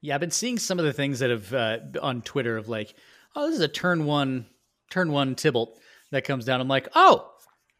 [0.00, 2.94] yeah, I've been seeing some of the things that have uh, on Twitter of like,
[3.34, 4.46] oh, this is a turn one,
[4.90, 5.78] turn one Tibalt
[6.10, 6.60] that comes down.
[6.60, 7.30] I'm like, oh,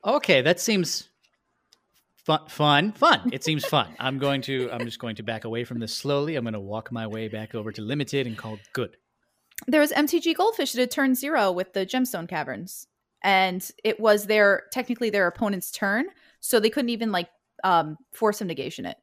[0.05, 1.09] okay, that seems
[2.27, 3.31] fun, fun, fun.
[3.33, 3.95] It seems fun.
[4.01, 4.69] I'm going to.
[4.71, 6.37] I'm just going to back away from this slowly.
[6.37, 8.97] I'm going to walk my way back over to limited and call good.
[9.67, 12.87] There was MTG Goldfish that had turned zero with the Gemstone Caverns,
[13.23, 16.07] and it was their technically their opponent's turn,
[16.41, 17.29] so they couldn't even like
[17.65, 18.97] um, force him negation it.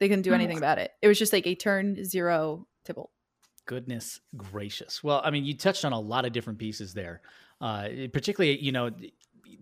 [0.00, 0.90] They couldn't do anything about it.
[1.00, 3.10] It was just like a turn zero Tibalt.
[3.66, 5.04] Goodness gracious.
[5.04, 7.22] Well, I mean, you touched on a lot of different pieces there.
[7.60, 8.90] Uh, particularly, you know,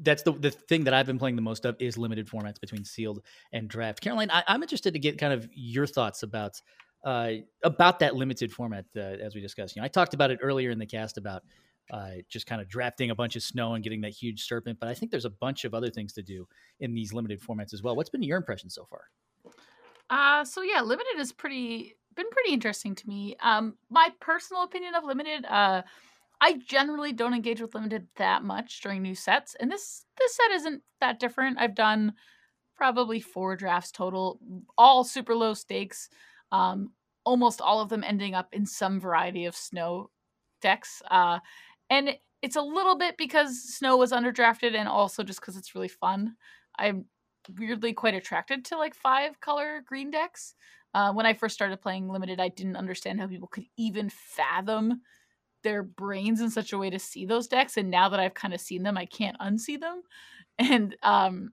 [0.01, 2.85] that's the the thing that I've been playing the most of is limited formats between
[2.85, 3.23] sealed
[3.53, 4.01] and draft.
[4.01, 6.61] Caroline, I, am interested to get kind of your thoughts about
[7.05, 9.77] uh, about that limited format uh, as we discussed.
[9.77, 11.43] You know, I talked about it earlier in the cast about
[11.91, 14.89] uh, just kind of drafting a bunch of snow and getting that huge serpent, but
[14.89, 16.47] I think there's a bunch of other things to do
[16.81, 17.97] in these limited formats as well.
[17.97, 19.03] What's been your impression so far?
[20.09, 23.37] Uh, so yeah, limited is pretty been pretty interesting to me.
[23.41, 25.83] Um, my personal opinion of limited, uh
[26.41, 30.51] I generally don't engage with limited that much during new sets, and this this set
[30.53, 31.59] isn't that different.
[31.59, 32.15] I've done
[32.77, 34.41] probably four drafts total,
[34.79, 36.09] all super low stakes.
[36.51, 36.93] Um,
[37.25, 40.11] almost all of them ending up in some variety of snow
[40.63, 41.03] decks.
[41.11, 41.39] Uh,
[41.91, 45.89] and it's a little bit because snow was underdrafted, and also just because it's really
[45.89, 46.37] fun.
[46.79, 47.05] I'm
[47.59, 50.55] weirdly quite attracted to like five color green decks.
[50.95, 55.03] Uh, when I first started playing limited, I didn't understand how people could even fathom
[55.63, 57.77] their brains in such a way to see those decks.
[57.77, 60.03] And now that I've kind of seen them, I can't unsee them.
[60.59, 61.53] And um,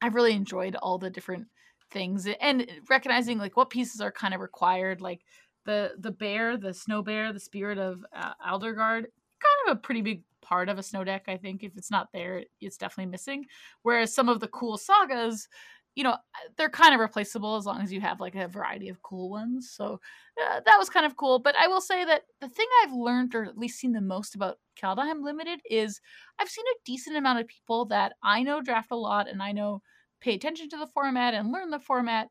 [0.00, 1.46] I've really enjoyed all the different
[1.92, 5.20] things and recognizing like what pieces are kind of required, like
[5.64, 10.02] the the bear, the snow bear, the spirit of uh, Aldergard, kind of a pretty
[10.02, 11.24] big part of a snow deck.
[11.28, 13.46] I think if it's not there, it's definitely missing.
[13.82, 15.48] Whereas some of the cool sagas,
[15.94, 16.16] you know,
[16.56, 19.70] they're kind of replaceable as long as you have like a variety of cool ones.
[19.70, 20.00] So
[20.42, 21.38] uh, that was kind of cool.
[21.38, 24.34] But I will say that the thing I've learned, or at least seen the most
[24.34, 26.00] about Kaldheim Limited, is
[26.38, 29.52] I've seen a decent amount of people that I know draft a lot and I
[29.52, 29.82] know
[30.20, 32.28] pay attention to the format and learn the format.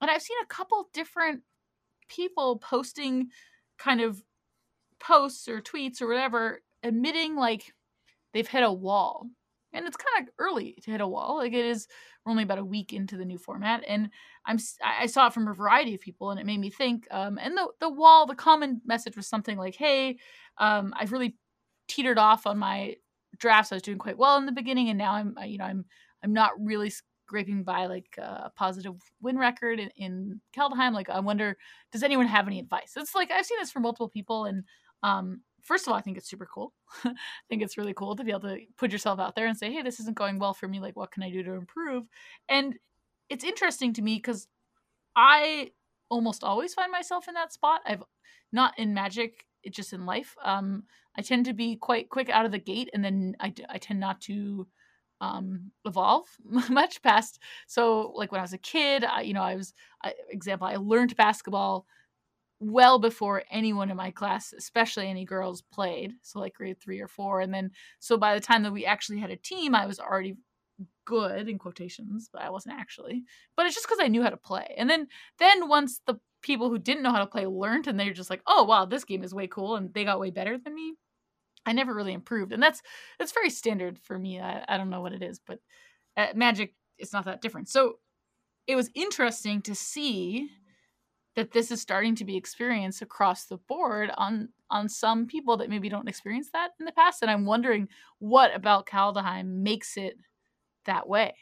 [0.00, 1.42] And I've seen a couple different
[2.08, 3.28] people posting
[3.78, 4.22] kind of
[5.00, 7.72] posts or tweets or whatever admitting like
[8.32, 9.26] they've hit a wall
[9.72, 11.86] and it's kind of early to hit a wall like it is
[12.24, 14.08] we're only about a week into the new format and
[14.46, 17.38] i'm i saw it from a variety of people and it made me think um,
[17.40, 20.16] and the the wall the common message was something like hey
[20.58, 21.36] um, i've really
[21.88, 22.94] teetered off on my
[23.38, 25.84] drafts i was doing quite well in the beginning and now i'm you know i'm
[26.22, 26.92] i'm not really
[27.32, 30.40] scraping by like a positive win record in, in.
[30.54, 31.56] Like, I wonder,
[31.90, 32.92] does anyone have any advice?
[32.94, 34.64] It's like I've seen this from multiple people, and
[35.02, 36.72] um, first of all, I think it's super cool.
[37.04, 37.14] I
[37.48, 39.82] think it's really cool to be able to put yourself out there and say, hey,
[39.82, 40.80] this isn't going well for me.
[40.80, 42.04] Like, what can I do to improve?
[42.48, 42.74] And
[43.28, 44.48] it's interesting to me because
[45.16, 45.70] I
[46.10, 47.80] almost always find myself in that spot.
[47.86, 48.02] I've
[48.52, 50.36] not in magic, it's just in life.
[50.44, 50.84] Um,
[51.16, 54.00] I tend to be quite quick out of the gate, and then I, I tend
[54.00, 54.66] not to
[55.20, 56.26] um, evolve
[56.68, 57.38] much past.
[57.66, 59.72] So, like when I was a kid, I, you know, I was,
[60.02, 61.86] I, example, I learned basketball
[62.62, 66.14] well before anyone in my class, especially any girls, played.
[66.22, 67.40] So, like grade three or four.
[67.40, 70.36] And then, so by the time that we actually had a team, I was already
[71.04, 73.24] good in quotations, but I wasn't actually.
[73.56, 74.74] But it's just because I knew how to play.
[74.76, 78.12] And then, then once the people who didn't know how to play learned and they're
[78.12, 79.76] just like, oh, wow, this game is way cool.
[79.76, 80.94] And they got way better than me.
[81.66, 82.52] I never really improved.
[82.52, 82.82] And that's,
[83.18, 84.40] that's very standard for me.
[84.40, 85.58] I, I don't know what it is, but
[86.16, 87.68] uh, magic, it's not that different.
[87.68, 87.94] So
[88.66, 90.48] it was interesting to see
[91.34, 95.68] that this is starting to be experienced across the board on on some people that
[95.68, 100.14] maybe don't experience that in the past and i'm wondering what about kaldheim makes it
[100.86, 101.34] that way?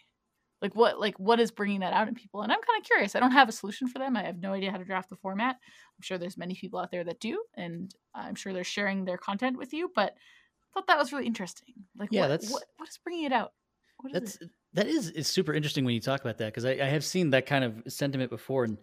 [0.63, 2.43] Like what like what is bringing that out in people?
[2.43, 3.17] And i'm kind of curious.
[3.17, 4.17] I don't have a solution for them.
[4.17, 5.57] I have no idea how to draft the format.
[5.57, 9.19] I'm sure there's many people out there that do and i'm sure they're sharing their
[9.19, 11.75] content with you but i thought that was really interesting.
[11.97, 13.53] Like yeah what, that's what, what is bringing it out?
[13.99, 14.51] What is that's it?
[14.75, 17.31] that is is super interesting when you talk about that because I, I have seen
[17.31, 18.77] that kind of sentiment before and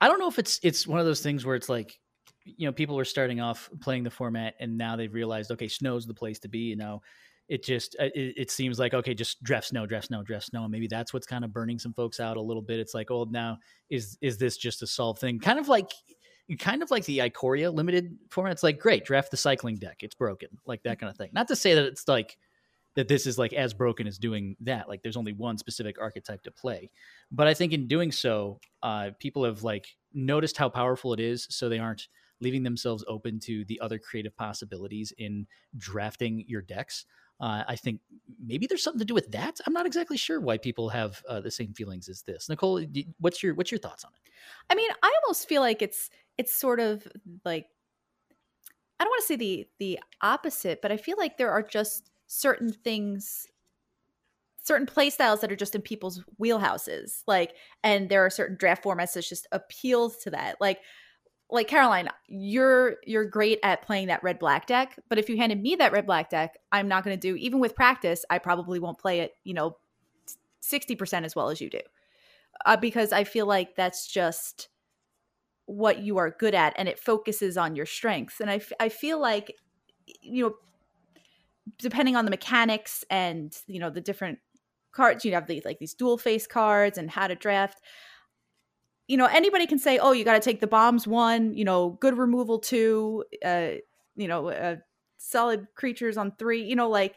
[0.00, 1.98] I don't know if it's it's one of those things where it's like
[2.44, 6.06] you know people were starting off playing the format and now they've realized okay snow's
[6.06, 7.00] the place to be and now
[7.48, 10.62] it just uh, it, it, seems like okay just draft snow draft snow draft snow
[10.62, 12.80] and maybe that's what's kind of burning some folks out a little bit.
[12.80, 13.58] It's like oh now
[13.90, 15.38] is is this just a solved thing?
[15.38, 15.90] Kind of like
[16.58, 18.52] kind of like the Ikoria limited format.
[18.52, 19.98] It's like great draft the cycling deck.
[20.00, 21.30] It's broken like that kind of thing.
[21.32, 22.38] Not to say that it's like
[22.94, 24.88] that this is like as broken as doing that.
[24.88, 26.90] Like there's only one specific archetype to play.
[27.30, 31.46] But I think in doing so, uh, people have like noticed how powerful it is,
[31.50, 32.08] so they aren't
[32.40, 35.46] leaving themselves open to the other creative possibilities in
[35.78, 37.06] drafting your decks.
[37.40, 38.00] Uh, I think
[38.44, 39.58] maybe there's something to do with that.
[39.66, 42.48] I'm not exactly sure why people have uh, the same feelings as this.
[42.48, 42.84] Nicole,
[43.18, 44.30] what's your what's your thoughts on it?
[44.70, 47.06] I mean, I almost feel like it's it's sort of
[47.44, 47.66] like
[49.00, 52.11] I don't want to say the the opposite, but I feel like there are just
[52.32, 53.46] certain things
[54.62, 58.82] certain play styles that are just in people's wheelhouses like and there are certain draft
[58.82, 60.60] formats that just appeals to that.
[60.60, 60.78] Like
[61.50, 65.60] like caroline you're you're great at playing that red black deck but if you handed
[65.60, 68.78] me that red black deck i'm not going to do even with practice i probably
[68.78, 69.76] won't play it you know
[70.62, 71.80] 60% as well as you do.
[72.64, 74.70] Uh, because i feel like that's just
[75.66, 78.40] what you are good at and it focuses on your strengths.
[78.40, 79.54] And I, f- I feel like
[80.20, 80.54] you know
[81.78, 84.38] depending on the mechanics and you know the different
[84.92, 87.80] cards you have these like these dual face cards and how to draft.
[89.08, 91.90] You know anybody can say oh you got to take the bombs one you know
[92.00, 93.72] good removal two uh
[94.16, 94.76] you know uh,
[95.18, 97.16] solid creatures on three you know like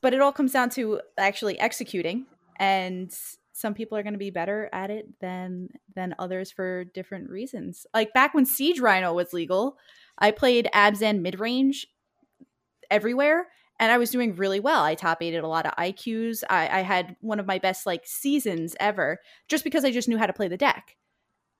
[0.00, 2.26] but it all comes down to actually executing
[2.58, 3.14] and
[3.52, 7.86] some people are going to be better at it than than others for different reasons.
[7.94, 9.76] Like back when siege rhino was legal
[10.18, 11.86] i played abzan mid-range
[12.90, 13.46] everywhere
[13.80, 14.82] and I was doing really well.
[14.82, 16.44] I top aided a lot of IQs.
[16.48, 19.18] I, I, had one of my best like seasons ever,
[19.48, 20.96] just because I just knew how to play the deck.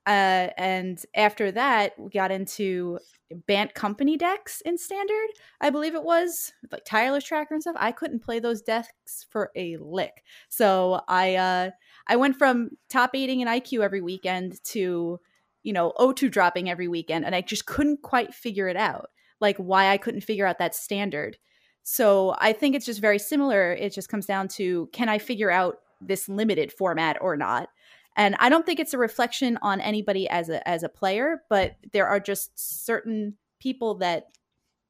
[0.06, 2.98] Uh, and after that, we got into
[3.46, 5.28] Bant Company decks in Standard.
[5.60, 7.76] I believe it was like Tireless Tracker and stuff.
[7.78, 11.70] I couldn't play those decks for a lick, so I uh,
[12.06, 15.20] I went from top eighting in IQ every weekend to,
[15.62, 17.24] you know, O2 dropping every weekend.
[17.24, 19.08] And I just couldn't quite figure it out,
[19.40, 21.38] like why I couldn't figure out that standard.
[21.82, 23.72] So I think it's just very similar.
[23.72, 27.68] It just comes down to can I figure out this limited format or not?
[28.16, 31.76] And I don't think it's a reflection on anybody as a as a player, but
[31.92, 32.52] there are just
[32.86, 34.28] certain people that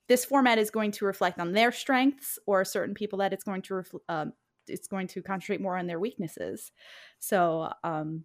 [0.09, 3.63] this format is going to reflect on their strengths, or certain people that it's going
[3.63, 4.33] to refl- um,
[4.69, 6.71] it's going to concentrate more on their weaknesses.
[7.19, 8.25] So um,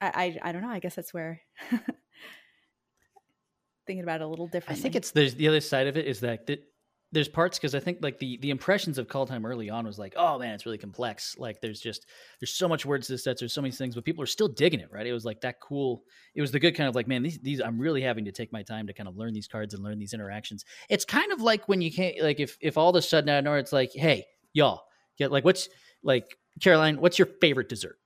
[0.00, 0.70] I, I I don't know.
[0.70, 1.40] I guess that's where
[3.92, 6.06] thinking about it a little different, I think it's there's the other side of it
[6.06, 6.62] is that th-
[7.12, 10.14] there's parts because I think like the the impressions of Kaldheim early on was like,
[10.16, 11.36] oh man, it's really complex.
[11.38, 12.06] Like there's just
[12.40, 14.48] there's so much words to this sets, there's so many things, but people are still
[14.48, 15.06] digging it, right?
[15.06, 16.04] It was like that cool.
[16.34, 18.50] It was the good kind of like, man, these these I'm really having to take
[18.50, 20.64] my time to kind of learn these cards and learn these interactions.
[20.88, 23.38] It's kind of like when you can't like if if all of a sudden out
[23.38, 24.24] of nowhere it's like, hey,
[24.54, 24.84] y'all,
[25.18, 25.68] get like what's
[26.02, 27.98] like Caroline, what's your favorite dessert?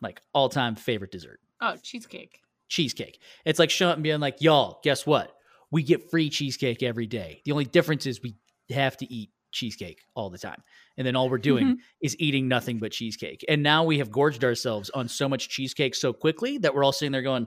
[0.00, 2.41] Like all time favorite dessert Oh, cheesecake.
[2.72, 3.20] Cheesecake.
[3.44, 5.30] It's like showing up and being like, y'all, guess what?
[5.70, 7.42] We get free cheesecake every day.
[7.44, 8.34] The only difference is we
[8.70, 10.62] have to eat cheesecake all the time.
[10.96, 11.76] And then all we're doing Mhm.
[12.00, 13.44] is eating nothing but cheesecake.
[13.46, 16.92] And now we have gorged ourselves on so much cheesecake so quickly that we're all
[16.92, 17.46] sitting there going,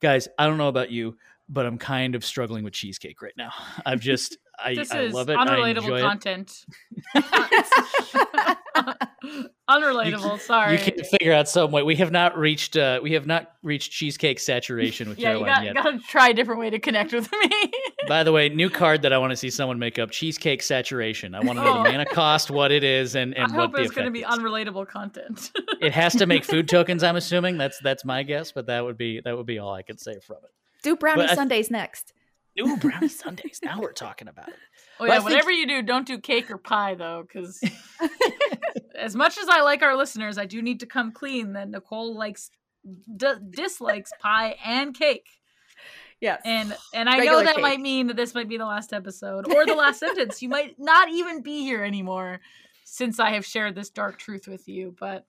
[0.00, 3.50] guys, I don't know about you, but I'm kind of struggling with cheesecake right now.
[3.84, 5.36] I've just, I, This I is love it.
[5.36, 6.00] I unrelatable enjoy it.
[6.02, 6.64] content.
[9.68, 10.40] unrelatable.
[10.40, 10.72] Sorry.
[10.72, 11.82] You can figure out some way.
[11.82, 15.54] We have not reached, uh, we have not reached cheesecake saturation with yeah, you Caroline
[15.56, 15.74] got, yet.
[15.74, 17.72] gotta try a different way to connect with me.
[18.08, 21.34] By the way, new card that I want to see someone make up: cheesecake saturation.
[21.34, 21.82] I want to know Oh.
[21.84, 24.10] the mana cost, what it is, and and I what hope the it's going to
[24.10, 25.52] be unrelatable content.
[25.80, 27.02] It has to make food tokens.
[27.04, 29.82] I'm assuming that's that's my guess, but that would be that would be all I
[29.82, 30.50] could say from it.
[30.82, 32.12] Do brownie But I- Sundays next.
[32.60, 33.60] Ooh, brownie sundaes.
[33.62, 34.54] Now we're talking about it.
[34.98, 37.60] oh yeah, think- whatever you do, don't do cake or pie though, because
[38.94, 42.16] as much as I like our listeners, I do need to come clean that Nicole
[42.16, 42.50] likes
[43.16, 45.26] d- dislikes pie and cake.
[46.20, 46.42] Yes.
[46.44, 47.62] And and I Regular know that cake.
[47.62, 50.42] might mean that this might be the last episode or the last sentence.
[50.42, 52.40] You might not even be here anymore
[52.84, 54.94] since I have shared this dark truth with you.
[55.00, 55.24] But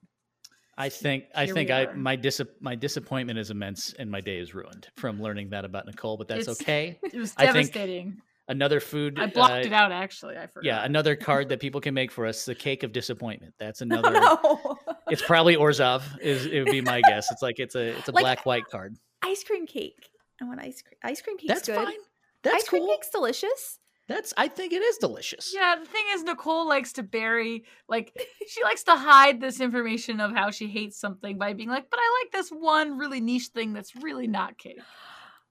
[0.76, 4.38] I think I Here think I my dis my disappointment is immense, and my day
[4.38, 6.16] is ruined from learning that about Nicole.
[6.16, 6.98] But that's It's- okay.
[7.02, 8.20] it was devastating.
[8.48, 9.18] Another food.
[9.20, 10.36] I blocked uh, it out actually.
[10.36, 10.64] I forgot.
[10.64, 13.54] Yeah, another card that people can make for us: the cake of disappointment.
[13.58, 14.10] That's another.
[14.12, 14.78] no.
[15.10, 16.02] It's probably Orzhov.
[16.20, 17.30] Is it would be my guess.
[17.30, 18.96] It's like it's a it's a Like- black white card.
[19.22, 20.08] ice cream cake.
[20.40, 20.98] I want ice cream.
[21.04, 21.76] Ice cream cake's That's good.
[21.76, 21.94] fine.
[22.42, 23.78] That's ice cream cake's delicious.
[24.12, 25.52] That's I think it is delicious.
[25.54, 28.12] Yeah, the thing is, Nicole likes to bury, like,
[28.46, 31.98] she likes to hide this information of how she hates something by being like, but
[31.98, 34.80] I like this one really niche thing that's really not cake.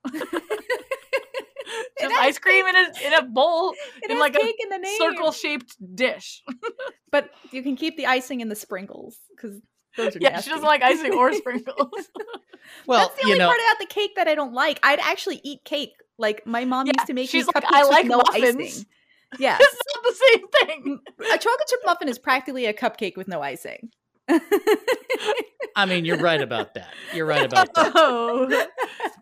[1.99, 3.73] Just ice cream in a, in a bowl,
[4.07, 6.43] in like a cake in circle shaped dish.
[7.11, 9.59] But you can keep the icing and the sprinkles because
[9.97, 10.43] those are Yeah, nasty.
[10.49, 12.09] she doesn't like icing or sprinkles.
[12.87, 14.79] Well, That's the you only know, part about the cake that I don't like.
[14.83, 15.91] I'd actually eat cake.
[16.17, 18.85] Like my mom Yeah, used to make she's like, "I like no muffins." icing.
[19.39, 20.99] Yeah, it's not the same thing.
[21.33, 23.89] a chocolate chip muffin is practically a cupcake with no icing.
[25.75, 26.93] I mean, you're right about that.
[27.13, 27.91] You're right about that.
[27.95, 28.47] Oh,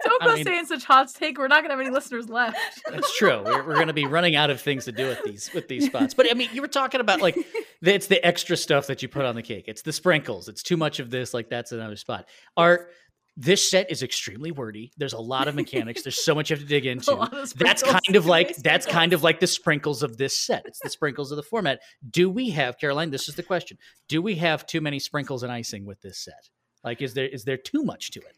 [0.04, 1.38] don't I go mean- saying such hot take.
[1.38, 2.58] We're not gonna have any listeners left.
[2.90, 3.42] That's true.
[3.44, 5.86] We're, we're going to be running out of things to do with these with these
[5.86, 6.14] spots.
[6.14, 7.36] But I mean, you were talking about like
[7.82, 9.66] the, it's the extra stuff that you put on the cake.
[9.68, 10.48] It's the sprinkles.
[10.48, 11.34] It's too much of this.
[11.34, 12.28] Like that's another spot.
[12.58, 12.92] Art.
[13.42, 14.92] This set is extremely wordy.
[14.98, 16.04] There's a lot of mechanics.
[16.04, 17.16] There's so much you have to dig into.
[17.56, 20.64] That's kind of like that's kind of like the sprinkles of this set.
[20.66, 21.80] It's the sprinkles of the format.
[22.10, 23.12] Do we have Caroline?
[23.12, 23.78] This is the question.
[24.10, 26.50] Do we have too many sprinkles and icing with this set?
[26.84, 28.36] Like, is there is there too much to it?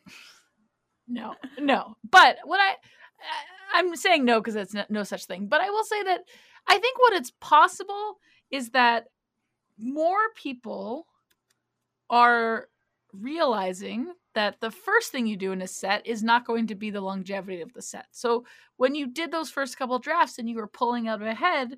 [1.07, 1.95] No, no.
[2.09, 5.47] But what I, I- I'm saying no because it's no, no such thing.
[5.47, 6.21] But I will say that
[6.67, 8.17] I think what it's possible
[8.51, 9.05] is that
[9.79, 11.07] more people
[12.09, 12.67] are
[13.13, 16.89] realizing that the first thing you do in a set is not going to be
[16.89, 18.07] the longevity of the set.
[18.11, 18.45] So
[18.77, 21.77] when you did those first couple drafts and you were pulling out ahead,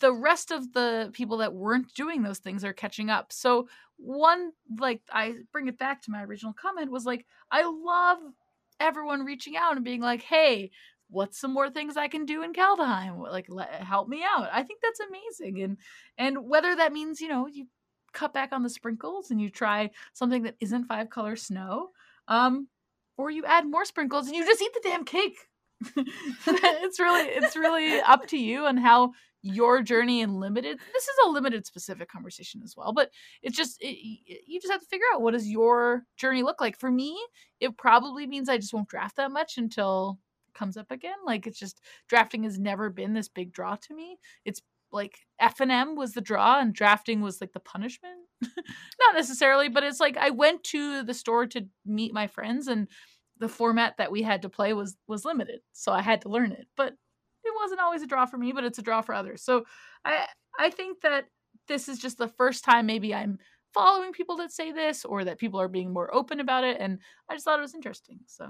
[0.00, 3.32] the rest of the people that weren't doing those things are catching up.
[3.32, 8.18] So one like I bring it back to my original comment was like I love
[8.78, 10.70] everyone reaching out and being like, "Hey,
[11.08, 13.18] what's some more things I can do in Kaldheim?
[13.18, 15.76] Like, let, help me out." I think that's amazing, and
[16.18, 17.66] and whether that means you know you
[18.12, 21.90] cut back on the sprinkles and you try something that isn't five color snow,
[22.28, 22.68] um,
[23.16, 25.38] or you add more sprinkles and you just eat the damn cake.
[25.96, 31.16] it's really it's really up to you and how your journey in limited this is
[31.24, 33.10] a limited specific conversation as well but
[33.42, 33.96] it's just it,
[34.46, 37.18] you just have to figure out what does your journey look like for me
[37.60, 41.46] it probably means i just won't draft that much until it comes up again like
[41.46, 44.60] it's just drafting has never been this big draw to me it's
[44.92, 48.20] like f and m was the draw and drafting was like the punishment
[49.00, 52.88] not necessarily, but it's like I went to the store to meet my friends and
[53.38, 55.60] the format that we had to play was was limited.
[55.72, 56.66] So I had to learn it.
[56.76, 56.94] But
[57.44, 59.42] it wasn't always a draw for me, but it's a draw for others.
[59.42, 59.64] So
[60.04, 60.26] I
[60.58, 61.26] I think that
[61.68, 63.38] this is just the first time maybe I'm
[63.72, 66.98] following people that say this or that people are being more open about it and
[67.28, 68.20] I just thought it was interesting.
[68.26, 68.48] So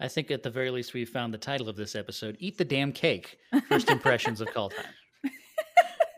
[0.00, 2.64] I think at the very least we found the title of this episode, Eat the
[2.64, 3.38] Damn Cake.
[3.68, 4.84] First impressions of Kaldheim.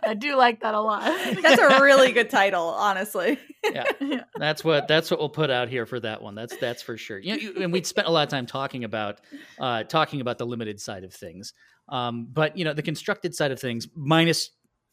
[0.08, 1.02] I do like that a lot.
[1.42, 3.38] That's a really good title, honestly.
[3.64, 3.84] Yeah.
[4.00, 4.24] yeah.
[4.36, 6.34] That's what that's what we'll put out here for that one.
[6.34, 7.18] That's that's for sure.
[7.18, 9.20] You know, you, and we'd spent a lot of time talking about
[9.58, 11.52] uh talking about the limited side of things.
[11.88, 14.50] Um, but you know, the constructed side of things, minus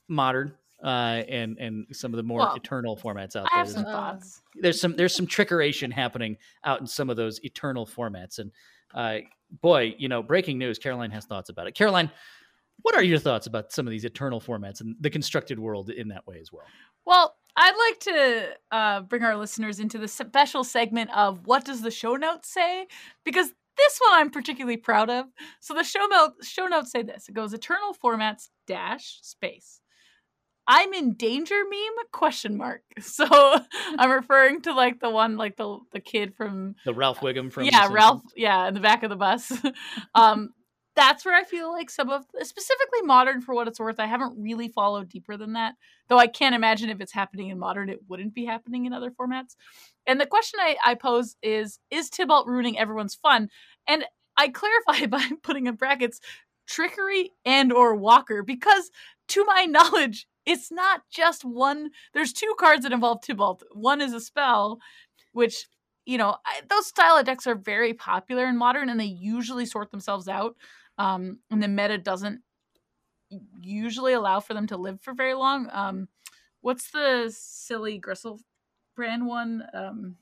[0.07, 0.53] modern,
[0.84, 3.57] uh, and and some of the more well, eternal formats out I there.
[3.57, 4.41] Have some thoughts.
[4.55, 8.51] There's some there's some trickeration happening out in some of those eternal formats, and
[8.93, 9.26] uh,
[9.61, 10.80] boy, you know, breaking news.
[10.80, 11.76] Caroline has thoughts about it.
[11.76, 12.11] Caroline,
[12.82, 16.09] what are your thoughts about some of these eternal formats and the constructed world in
[16.09, 16.65] that way as well?
[17.05, 21.82] Well, I'd like to uh, bring our listeners into the special segment of what does
[21.82, 22.88] the show notes say
[23.23, 25.26] because this one I'm particularly proud of.
[25.59, 27.30] So the show notes show notes say this.
[27.30, 29.82] It goes eternal formats dash space.
[30.67, 32.82] I'm in danger meme question mark.
[33.01, 37.51] So I'm referring to like the one like the the kid from the Ralph Wiggum
[37.51, 39.51] from Yeah, Ralph yeah, in the back of the bus.
[40.15, 40.49] um
[40.95, 43.99] that's where I feel like some of specifically modern for what it's worth.
[43.99, 45.75] I haven't really followed deeper than that.
[46.07, 49.11] Though I can't imagine if it's happening in modern, it wouldn't be happening in other
[49.11, 49.55] formats.
[50.07, 53.49] And the question I, I pose is Is Tibalt ruining everyone's fun?
[53.87, 54.05] And
[54.37, 56.19] I clarify by putting in brackets
[56.67, 58.89] trickery and or walker because
[59.27, 64.13] to my knowledge it's not just one there's two cards that involve tibalt one is
[64.13, 64.79] a spell
[65.31, 65.67] which
[66.05, 69.67] you know I, those style of decks are very popular in modern and they usually
[69.67, 70.55] sort themselves out
[70.97, 72.41] um, and the meta doesn't
[73.61, 75.69] usually allow for them to live for very long.
[75.71, 76.07] Um,
[76.61, 78.39] what's the silly Gristle
[78.95, 79.63] brand one?
[79.73, 80.15] Um,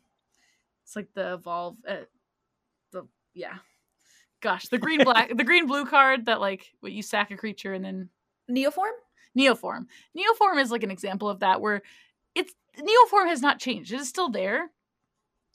[0.84, 1.78] it's like the evolve.
[1.88, 2.05] Uh,
[2.91, 3.57] the yeah,
[4.41, 7.74] gosh, the green black, the green blue card that like what you sack a creature
[7.74, 8.09] and then
[8.49, 8.91] Neoform.
[9.38, 9.88] Neoform.
[10.15, 11.82] Neoform is like an example of that where
[12.36, 13.91] it's Neoform has not changed.
[13.91, 14.69] It is still there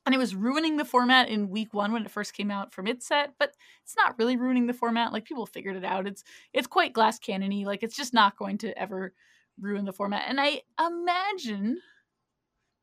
[0.08, 2.86] and it was ruining the format in week one when it first came out from
[2.86, 3.52] its set but
[3.84, 6.06] it's not really ruining the format like people figured it out.
[6.06, 9.12] It's it's quite glass cannony like it's just not going to ever
[9.60, 10.24] ruin the format.
[10.26, 11.80] And i imagine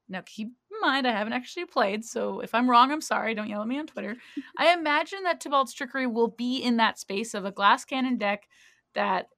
[0.08, 3.50] now keep in mind i haven't actually played so if i'm wrong i'm sorry don't
[3.50, 4.16] yell at me on twitter.
[4.60, 8.48] I imagine that Tibalt's trickery will be in that space of a glass cannon deck
[8.94, 9.30] that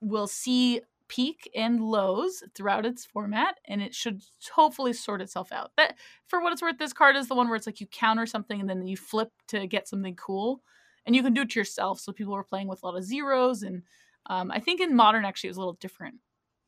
[0.00, 0.80] will see
[1.10, 4.22] peak and lows throughout its format and it should
[4.54, 5.72] hopefully sort itself out.
[5.76, 5.96] That
[6.28, 8.60] for what it's worth this card is the one where it's like you counter something
[8.60, 10.62] and then you flip to get something cool
[11.06, 13.62] and you can do it yourself so people were playing with a lot of zeros
[13.62, 13.82] and
[14.26, 16.16] um, i think in modern actually it was a little different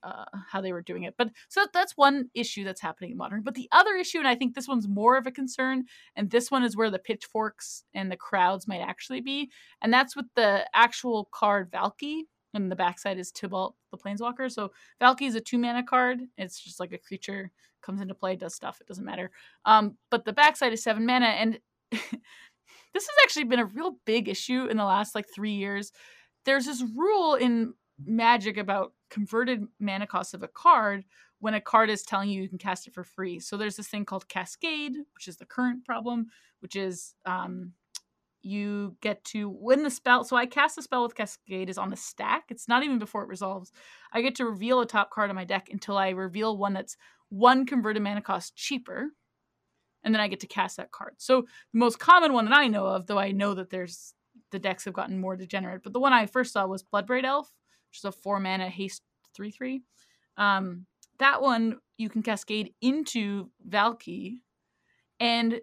[0.02, 3.40] uh, how they were doing it but so that's one issue that's happening in modern.
[3.42, 5.84] But the other issue and i think this one's more of a concern
[6.16, 10.16] and this one is where the pitchforks and the crowds might actually be and that's
[10.16, 12.22] with the actual card valki
[12.54, 14.50] and the backside is Tibalt, the Planeswalker.
[14.50, 16.20] So Valki is a two mana card.
[16.36, 17.50] It's just like a creature
[17.82, 18.80] comes into play, does stuff.
[18.80, 19.30] It doesn't matter.
[19.64, 21.58] Um, but the backside is seven mana, and
[21.90, 22.00] this
[22.94, 25.92] has actually been a real big issue in the last like three years.
[26.44, 27.74] There's this rule in
[28.04, 31.04] Magic about converted mana cost of a card
[31.40, 33.38] when a card is telling you you can cast it for free.
[33.38, 36.26] So there's this thing called Cascade, which is the current problem,
[36.60, 37.72] which is um,
[38.42, 41.90] you get to win the spell so i cast a spell with cascade is on
[41.90, 43.72] the stack it's not even before it resolves.
[44.12, 46.96] I get to reveal a top card on my deck until i reveal one that's
[47.28, 49.10] one converted mana cost cheaper
[50.04, 51.14] and then i get to cast that card.
[51.18, 54.14] So the most common one that i know of though i know that there's
[54.50, 57.50] the decks have gotten more degenerate but the one i first saw was bloodbraid elf
[57.90, 59.02] which is a four mana haste
[59.34, 59.82] three three.
[60.36, 60.86] Um
[61.18, 64.38] that one you can cascade into valki
[65.20, 65.60] and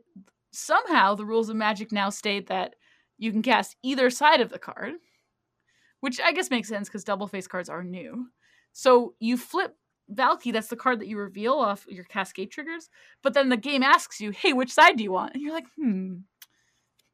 [0.52, 2.76] somehow the rules of magic now state that
[3.18, 4.94] you can cast either side of the card,
[6.00, 8.28] which I guess makes sense because double face cards are new.
[8.74, 9.76] So you flip
[10.14, 12.90] Valki, that's the card that you reveal off your cascade triggers,
[13.22, 15.34] but then the game asks you, hey, which side do you want?
[15.34, 16.14] And you're like, hmm,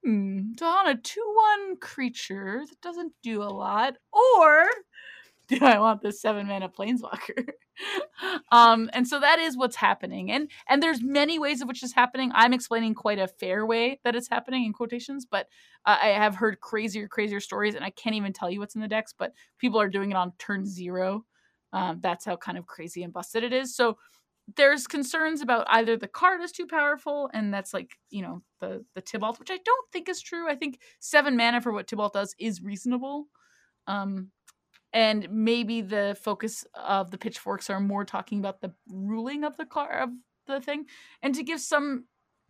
[0.03, 1.33] hmm, do I want a 2
[1.67, 3.95] 1 creature that doesn't do a lot?
[4.13, 4.65] Or
[5.47, 7.49] do I want this seven mana planeswalker?
[8.51, 10.32] um, and so that is what's happening.
[10.32, 12.32] And and there's many ways of which is happening.
[12.34, 15.47] I'm explaining quite a fair way that it's happening in quotations, but
[15.86, 18.82] uh, I have heard crazier, crazier stories, and I can't even tell you what's in
[18.82, 19.13] the decks.
[19.17, 21.26] But people are doing it on turn zero.
[21.73, 23.76] Um, that's how kind of crazy and busted it is.
[23.76, 23.97] So
[24.55, 28.86] there's concerns about either the card is too powerful, and that's like you know the
[28.93, 30.49] the Tibalt, which I don't think is true.
[30.49, 33.28] I think seven mana for what tibalt does is reasonable.
[33.88, 34.32] Um,
[34.95, 39.65] and maybe the focus of the pitchforks are more talking about the ruling of the
[39.65, 40.09] car of
[40.47, 40.85] the thing.
[41.21, 42.05] And to give some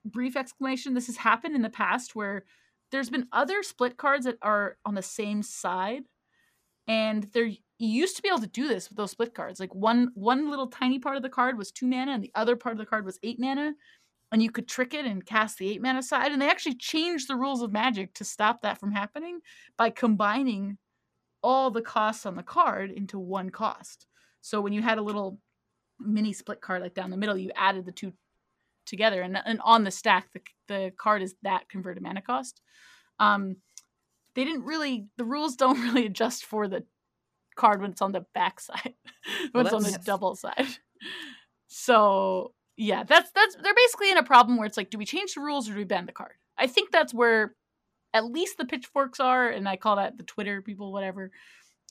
[0.05, 2.45] brief explanation, this has happened in the past where
[2.91, 6.03] there's been other split cards that are on the same side,
[6.87, 9.59] and there used to be able to do this with those split cards.
[9.59, 12.55] Like one one little tiny part of the card was two mana, and the other
[12.55, 13.73] part of the card was eight mana,
[14.31, 16.31] and you could trick it and cast the eight mana side.
[16.31, 19.39] And they actually changed the rules of Magic to stop that from happening
[19.79, 20.77] by combining
[21.45, 24.07] all the costs on the card into one cost.
[24.41, 25.39] So when you had a little
[25.99, 28.13] mini split card like down the middle, you added the two
[28.87, 32.61] together, and, and on the stack, the the card is that converted mana cost.
[33.19, 33.57] Um,
[34.33, 36.83] they didn't really the rules don't really adjust for the
[37.55, 38.95] card when it's on the back side,
[39.51, 40.67] when Well, it's on the double side.
[41.67, 45.35] So yeah, that's that's they're basically in a problem where it's like, do we change
[45.35, 46.33] the rules or do we ban the card?
[46.57, 47.55] I think that's where
[48.15, 51.31] at least the pitchforks are, and I call that the Twitter people, whatever.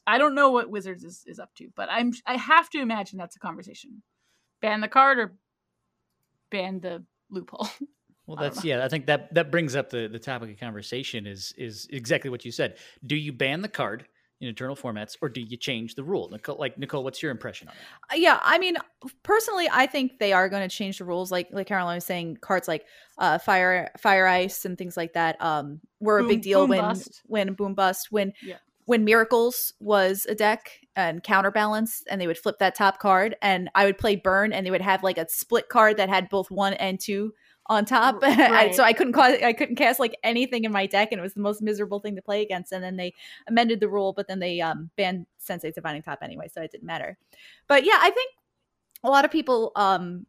[0.07, 3.19] I don't know what Wizards is, is up to, but I'm I have to imagine
[3.19, 4.03] that's a conversation.
[4.63, 5.35] Ban the card or
[6.51, 7.69] ban the loophole.
[8.27, 8.83] Well, I that's yeah.
[8.83, 12.43] I think that that brings up the the topic of conversation is is exactly what
[12.43, 12.79] you said.
[13.05, 14.07] Do you ban the card
[14.45, 16.29] in eternal formats, or do you change the rule?
[16.31, 17.81] Nicole, like Nicole, what's your impression on it?
[18.13, 18.77] Uh, yeah i mean
[19.23, 22.37] personally i think they are going to change the rules like like caroline was saying
[22.41, 22.85] cards like
[23.19, 26.81] uh fire fire ice and things like that um were a big deal Boom when
[26.81, 27.23] Bust.
[27.27, 28.57] when boom bust when Yeah.
[28.85, 33.71] when miracles was a deck and counterbalance and they would flip that top card and
[33.75, 36.51] i would play burn and they would have like a split card that had both
[36.51, 37.33] one and two
[37.67, 38.75] on top right.
[38.75, 41.35] so i couldn't cause i couldn't cast like anything in my deck and it was
[41.35, 43.13] the most miserable thing to play against and then they
[43.49, 46.87] amended the rule but then they um banned sensei divining top anyway so it didn't
[46.87, 47.17] matter
[47.67, 48.31] but yeah i think
[49.03, 50.27] a lot of people um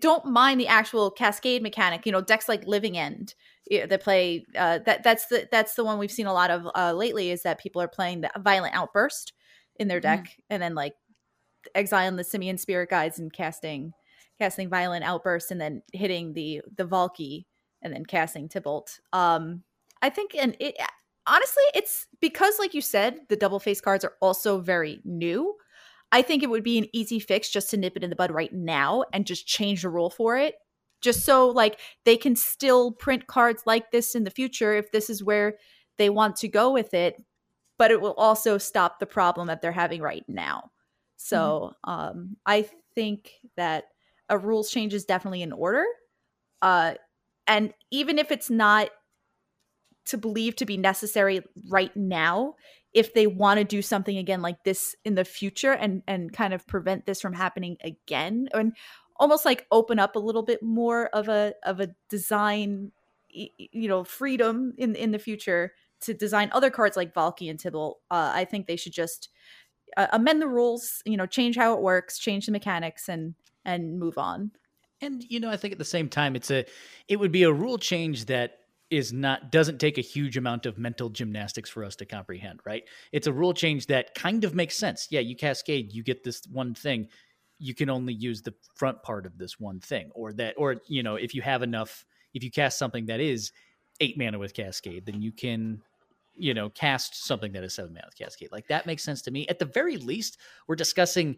[0.00, 3.34] don't mind the actual cascade mechanic you know decks like living end
[3.70, 6.66] yeah, that play uh that that's the that's the one we've seen a lot of
[6.74, 9.34] uh lately is that people are playing the violent outburst
[9.76, 10.02] in their Mhm.
[10.02, 10.94] deck and then like
[11.74, 13.92] exiling the simian spirit guides and casting
[14.38, 17.44] casting violent outburst and then hitting the the Valki
[17.82, 18.98] and then casting Tibalt.
[19.12, 19.62] Um
[20.02, 20.76] I think and it
[21.26, 25.54] honestly it's because like you said the double face cards are also very new.
[26.10, 28.30] I think it would be an easy fix just to nip it in the bud
[28.30, 30.54] right now and just change the rule for it.
[31.00, 35.10] Just so like they can still print cards like this in the future if this
[35.10, 35.58] is where
[35.98, 37.22] they want to go with it,
[37.76, 40.70] but it will also stop the problem that they're having right now.
[41.16, 43.84] So um I think that
[44.28, 45.84] a rules change is definitely in order.
[46.62, 46.94] Uh
[47.46, 48.90] and even if it's not
[50.06, 52.54] to believe to be necessary right now,
[52.92, 56.54] if they want to do something again like this in the future and and kind
[56.54, 58.72] of prevent this from happening again and
[59.16, 62.92] almost like open up a little bit more of a of a design
[63.30, 67.94] you know freedom in in the future to design other cards like Valki and Tibalt,
[68.10, 69.30] uh, I think they should just
[69.96, 73.98] uh, amend the rules, you know, change how it works, change the mechanics, and and
[73.98, 74.50] move on.
[75.00, 76.64] And you know, I think at the same time, it's a
[77.08, 78.58] it would be a rule change that
[78.90, 82.84] is not doesn't take a huge amount of mental gymnastics for us to comprehend, right?
[83.12, 85.08] It's a rule change that kind of makes sense.
[85.10, 87.08] Yeah, you cascade, you get this one thing.
[87.58, 91.02] You can only use the front part of this one thing, or that, or you
[91.02, 92.04] know, if you have enough,
[92.34, 93.52] if you cast something that is
[94.00, 95.82] eight mana with cascade, then you can,
[96.36, 98.52] you know, cast something that is seven mana with cascade.
[98.52, 99.46] Like that makes sense to me.
[99.48, 101.36] At the very least, we're discussing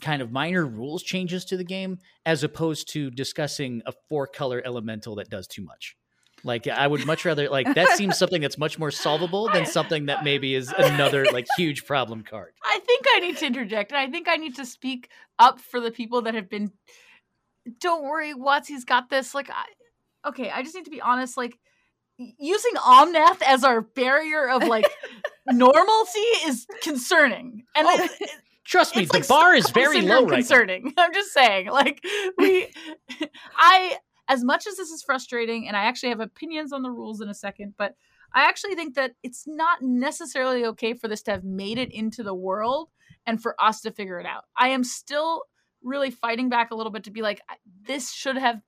[0.00, 4.62] kind of minor rules changes to the game as opposed to discussing a four color
[4.64, 5.96] elemental that does too much.
[6.44, 10.06] Like I would much rather like that seems something that's much more solvable than something
[10.06, 12.52] that maybe is another like huge problem card.
[12.64, 15.80] I think I need to interject, and I think I need to speak up for
[15.80, 16.72] the people that have been.
[17.80, 19.34] Don't worry, Watsy's got this.
[19.34, 21.36] Like, I, okay, I just need to be honest.
[21.36, 21.58] Like,
[22.18, 24.86] using Omnath as our barrier of like
[25.50, 28.30] normalcy is concerning, and Oh, it-
[28.66, 30.34] Trust me, it's the like bar is very low right now.
[30.36, 30.92] concerning.
[30.98, 32.04] I'm just saying, like
[32.36, 32.68] we,
[33.56, 33.98] I
[34.28, 37.28] as much as this is frustrating, and I actually have opinions on the rules in
[37.28, 37.94] a second, but
[38.34, 42.22] I actually think that it's not necessarily okay for this to have made it into
[42.22, 42.90] the world
[43.24, 44.44] and for us to figure it out.
[44.58, 45.44] I am still
[45.82, 47.40] really fighting back a little bit to be like,
[47.86, 48.60] this should have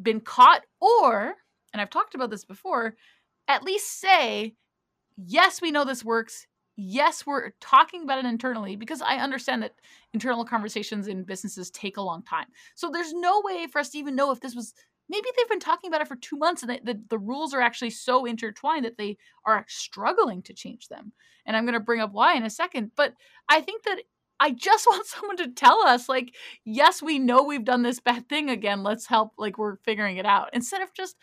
[0.00, 1.34] been caught, or,
[1.72, 2.96] and I've talked about this before,
[3.48, 4.54] at least say,
[5.16, 6.46] yes, we know this works.
[6.76, 9.74] Yes, we're talking about it internally because I understand that
[10.12, 12.46] internal conversations in businesses take a long time.
[12.74, 14.74] So there's no way for us to even know if this was
[15.08, 17.60] maybe they've been talking about it for two months and they, the, the rules are
[17.60, 19.16] actually so intertwined that they
[19.46, 21.12] are struggling to change them.
[21.46, 22.90] And I'm going to bring up why in a second.
[22.96, 23.14] But
[23.48, 24.02] I think that
[24.40, 28.28] I just want someone to tell us, like, yes, we know we've done this bad
[28.28, 28.82] thing again.
[28.82, 29.32] Let's help.
[29.38, 31.16] Like, we're figuring it out instead of just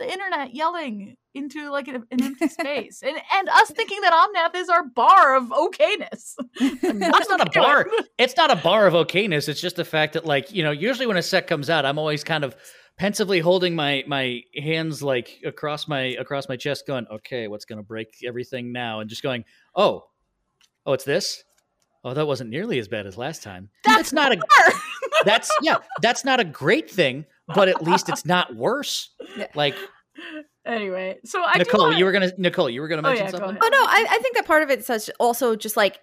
[0.00, 4.58] the internet yelling into like an, an empty space, and and us thinking that Omnath
[4.58, 6.34] is our bar of okayness.
[6.58, 7.86] That's not a bar.
[8.18, 9.48] It's not a bar of okayness.
[9.48, 11.98] It's just the fact that, like, you know, usually when a set comes out, I'm
[11.98, 12.56] always kind of
[12.98, 17.78] pensively holding my my hands like across my across my chest, going, "Okay, what's going
[17.78, 19.44] to break everything now?" And just going,
[19.76, 20.06] "Oh,
[20.86, 21.44] oh, it's this.
[22.02, 23.68] Oh, that wasn't nearly as bad as last time.
[23.84, 24.40] That's not a
[25.24, 29.10] that's yeah, that's not a great thing, but at least it's not worse.
[29.54, 29.74] Like
[30.66, 31.98] anyway, so I Nicole, wanna...
[31.98, 33.58] you were gonna Nicole, you were gonna mention oh, yeah, something.
[33.62, 36.00] Oh no, I, I think that part of it such also just like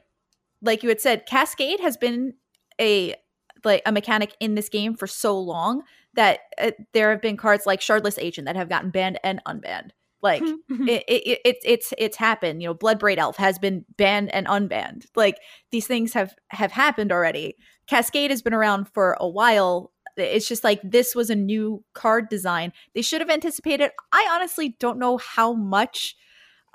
[0.61, 2.33] like you had said, Cascade has been
[2.79, 3.15] a
[3.63, 5.83] like a mechanic in this game for so long
[6.13, 9.91] that uh, there have been cards like Shardless Agent that have gotten banned and unbanned.
[10.21, 12.61] Like it, it, it, it's it's happened.
[12.61, 15.05] You know, Bloodbraid Elf has been banned and unbanned.
[15.15, 15.37] Like
[15.71, 17.55] these things have have happened already.
[17.87, 19.91] Cascade has been around for a while.
[20.17, 22.73] It's just like this was a new card design.
[22.95, 23.91] They should have anticipated.
[24.11, 26.15] I honestly don't know how much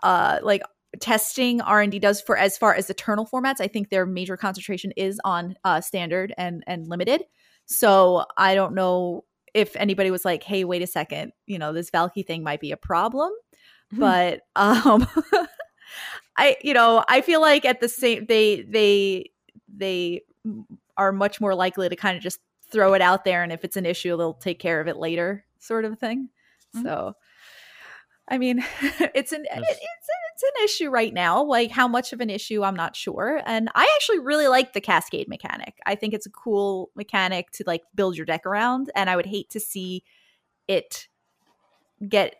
[0.02, 0.62] uh like
[1.00, 3.60] testing R&D does for as far as eternal formats.
[3.60, 7.24] I think their major concentration is on uh standard and and limited.
[7.66, 9.24] So I don't know
[9.54, 12.72] if anybody was like, "Hey, wait a second, you know, this valki thing might be
[12.72, 13.30] a problem."
[13.94, 14.00] Mm-hmm.
[14.00, 15.06] But um
[16.36, 19.30] I you know, I feel like at the same they they
[19.74, 20.22] they
[20.96, 22.38] are much more likely to kind of just
[22.72, 25.44] throw it out there and if it's an issue they'll take care of it later
[25.58, 26.28] sort of thing.
[26.74, 26.86] Mm-hmm.
[26.86, 27.14] So
[28.28, 29.80] I mean, it's an it's
[30.34, 31.42] it's an issue right now.
[31.42, 33.42] Like how much of an issue, I'm not sure.
[33.44, 35.78] And I actually really like the cascade mechanic.
[35.86, 38.90] I think it's a cool mechanic to like build your deck around.
[38.94, 40.04] And I would hate to see
[40.68, 41.08] it
[42.08, 42.36] get.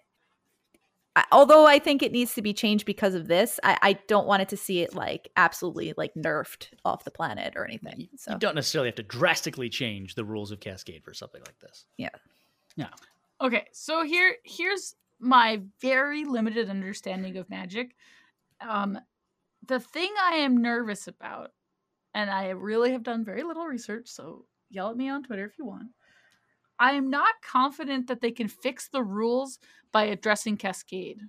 [1.30, 4.42] Although I think it needs to be changed because of this, I, I don't want
[4.42, 8.08] it to see it like absolutely like nerfed off the planet or anything.
[8.16, 11.58] So you don't necessarily have to drastically change the rules of Cascade for something like
[11.58, 11.84] this.
[11.98, 12.08] Yeah.
[12.76, 12.88] Yeah.
[13.42, 17.94] Okay, so here here's my very limited understanding of magic.
[18.60, 18.98] Um,
[19.66, 21.52] the thing I am nervous about,
[22.14, 25.58] and I really have done very little research, so yell at me on Twitter if
[25.58, 25.88] you want.
[26.82, 29.60] I am not confident that they can fix the rules
[29.92, 31.20] by addressing Cascade.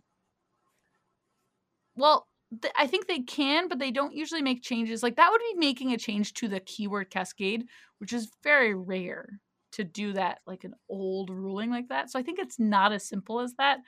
[1.96, 2.28] Well,
[2.62, 5.04] th- I think they can, but they don't usually make changes.
[5.04, 7.68] Like that would be making a change to the keyword Cascade,
[8.00, 9.40] which is very rare
[9.74, 12.10] to do that like an old ruling like that.
[12.10, 13.80] So I think it's not as simple as that.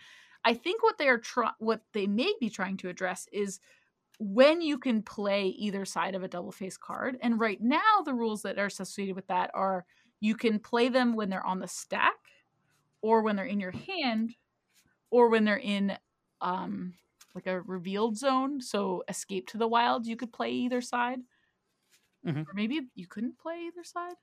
[0.43, 1.21] I think what they are
[1.57, 3.59] what they may be trying to address is
[4.19, 7.17] when you can play either side of a double face card.
[7.21, 9.85] And right now the rules that are associated with that are
[10.25, 12.17] you can play them when they're on the stack
[13.01, 14.33] or when they're in your hand
[15.11, 15.95] or when they're in
[16.41, 16.93] um
[17.35, 18.61] like a revealed zone.
[18.61, 21.19] So escape to the wild, you could play either side.
[22.25, 22.41] Mm-hmm.
[22.41, 24.15] Or maybe you couldn't play either side.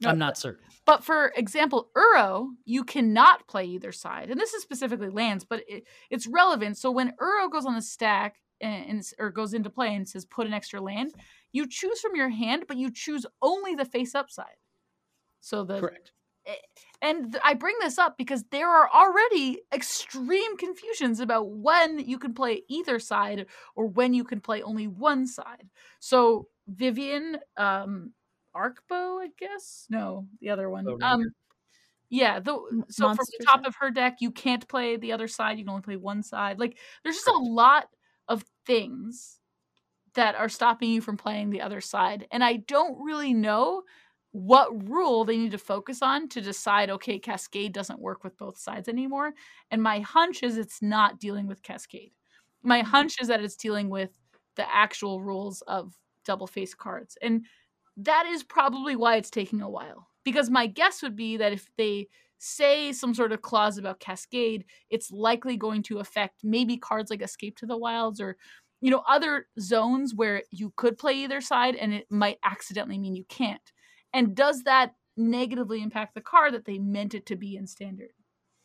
[0.00, 0.64] No, I'm not certain.
[0.86, 4.30] But for example, Uro, you cannot play either side.
[4.30, 6.78] And this is specifically lands, but it, it's relevant.
[6.78, 10.24] So when Uro goes on the stack and, and, or goes into play and says
[10.24, 11.12] put an extra land,
[11.52, 14.56] you choose from your hand, but you choose only the face up side.
[15.40, 16.12] So the Correct.
[16.46, 16.54] Eh,
[17.02, 22.34] and I bring this up because there are already extreme confusions about when you can
[22.34, 23.46] play either side
[23.76, 25.68] or when you can play only one side.
[26.00, 28.12] So Vivien um,
[28.56, 29.86] Arkbow, I guess.
[29.90, 30.86] No, the other one.
[31.02, 31.22] um,
[32.10, 32.40] yeah.
[32.40, 35.58] The so Monster from the top of her deck, you can't play the other side.
[35.58, 36.58] You can only play one side.
[36.58, 37.88] Like, there's just a lot
[38.26, 39.37] of things
[40.14, 43.82] that are stopping you from playing the other side, and I don't really know
[44.32, 48.58] what rule they need to focus on to decide okay cascade doesn't work with both
[48.58, 49.32] sides anymore
[49.70, 52.12] and my hunch is it's not dealing with cascade
[52.62, 52.90] my mm-hmm.
[52.90, 54.10] hunch is that it's dealing with
[54.56, 55.96] the actual rules of
[56.26, 57.42] double face cards and
[57.98, 60.08] that is probably why it's taking a while.
[60.24, 64.64] Because my guess would be that if they say some sort of clause about Cascade,
[64.88, 68.36] it's likely going to affect maybe cards like Escape to the Wilds or
[68.80, 73.14] you know other zones where you could play either side and it might accidentally mean
[73.14, 73.72] you can't.
[74.12, 78.10] And does that negatively impact the card that they meant it to be in standard?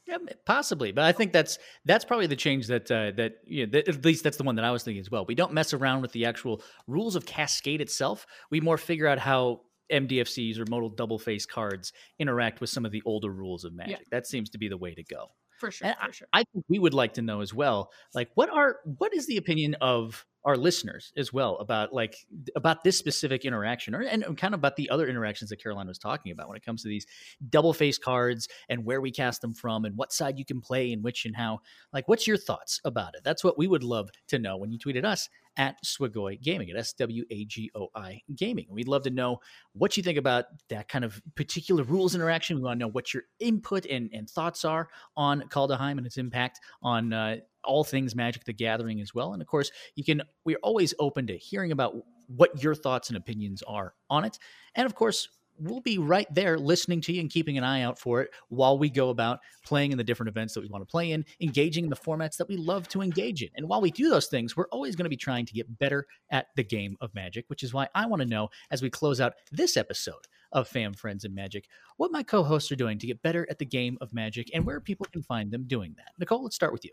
[0.05, 3.72] Yeah, possibly, but I think that's that's probably the change that uh, that, you know,
[3.72, 5.26] that at least that's the one that I was thinking as well.
[5.26, 8.26] We don't mess around with the actual rules of Cascade itself.
[8.51, 9.61] We more figure out how
[9.91, 13.99] MDFCs or modal double face cards interact with some of the older rules of Magic.
[13.99, 14.05] Yeah.
[14.11, 15.28] That seems to be the way to go.
[15.64, 16.28] For sure, and for sure.
[16.34, 19.28] I, I think we would like to know as well, like what are what is
[19.28, 22.18] the opinion of our listeners as well about like
[22.57, 25.97] about this specific interaction or and kind of about the other interactions that Caroline was
[25.97, 27.05] talking about when it comes to these
[27.49, 30.91] double face cards and where we cast them from and what side you can play
[30.91, 31.59] and which and how.
[31.93, 33.22] Like, what's your thoughts about it?
[33.24, 36.78] That's what we would love to know when you tweeted us at Swagoi Gaming at
[36.78, 38.68] S W A G O I Gaming.
[38.70, 39.39] We'd love to know
[39.74, 42.58] what you think about that kind of particular rules interaction.
[42.58, 46.18] We want to know what your input and, and thoughts are on Kaldheim and its
[46.18, 49.34] impact on uh, all things Magic the Gathering as well.
[49.34, 51.95] And of course, you can we're always open to hearing about
[52.28, 54.39] what your thoughts and opinions are on it.
[54.76, 55.28] And of course,
[55.60, 58.78] we'll be right there listening to you and keeping an eye out for it while
[58.78, 61.86] we go about playing in the different events that we want to play in, engaging
[61.86, 63.49] in the formats that we love to engage in.
[63.56, 66.06] And while we do those things, we're always going to be trying to get better
[66.32, 69.22] at the game of Magic, which is why I want to know as we close
[69.22, 73.22] out this episode of Fam Friends and Magic, what my co-hosts are doing to get
[73.22, 76.12] better at the game of Magic and where people can find them doing that.
[76.20, 76.91] Nicole, let's start with you.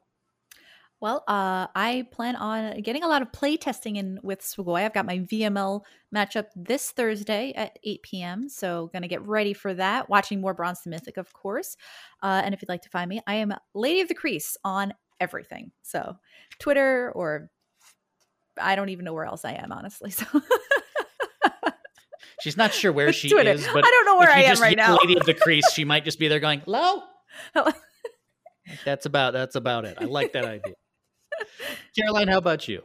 [1.01, 4.85] Well, uh, I plan on getting a lot of play testing in with Swagoi.
[4.85, 5.81] I've got my VML
[6.15, 8.49] matchup this Thursday at 8 p.m.
[8.51, 10.11] So, going to get ready for that.
[10.11, 11.77] Watching more Bronze to Mythic, of course.
[12.23, 14.93] Uh, and if you'd like to find me, I am Lady of the Crease on
[15.21, 15.73] everything.
[15.83, 16.17] So,
[16.59, 17.51] Twitter or
[18.61, 20.11] I don't even know where else I am, honestly.
[20.11, 20.27] So,
[22.41, 23.53] she's not sure where she Twitter.
[23.53, 24.99] is, but I don't know where I am right now.
[25.01, 27.03] Lady of the Crease, she might just be there going, "Hello."
[28.85, 29.97] that's about that's about it.
[29.99, 30.75] I like that idea.
[31.97, 32.83] Caroline, how about you?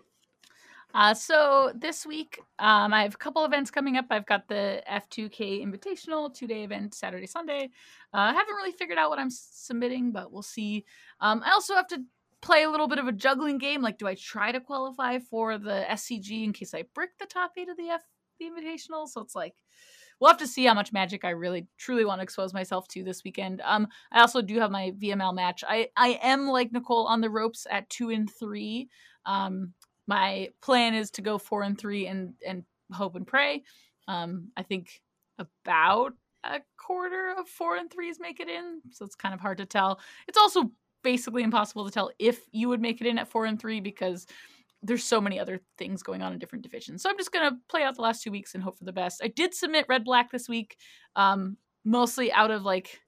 [0.96, 4.06] Uh, so this week, um, I have a couple events coming up.
[4.10, 7.70] I've got the F2K Invitational two day event Saturday, Sunday.
[8.14, 10.86] Uh, I haven't really figured out what I'm submitting, but we'll see.
[11.20, 12.02] Um, I also have to
[12.42, 13.82] play a little bit of a juggling game.
[13.82, 17.52] Like, do I try to qualify for the SCG in case I brick the top
[17.58, 18.02] eight of the F
[18.40, 19.10] the Invitational?
[19.10, 19.56] So it's like
[20.20, 23.04] we'll have to see how much magic I really truly want to expose myself to
[23.04, 23.62] this weekend.
[23.64, 25.64] Um, I also do have my VML match.
[25.68, 28.90] I I am like Nicole on the ropes at two and three.
[29.26, 29.74] Um,
[30.08, 33.64] my plan is to go four and three and and hope and pray.
[34.08, 35.02] Um, I think
[35.40, 36.14] about
[36.44, 39.66] a quarter of four and threes make it in, so it's kind of hard to
[39.66, 40.00] tell.
[40.28, 40.72] It's also
[41.04, 44.26] basically impossible to tell if you would make it in at four and three because
[44.86, 47.02] there's so many other things going on in different divisions.
[47.02, 49.22] So I'm just gonna play out the last two weeks and hope for the best.
[49.24, 50.78] I did submit red black this week,
[51.16, 53.02] um, mostly out of like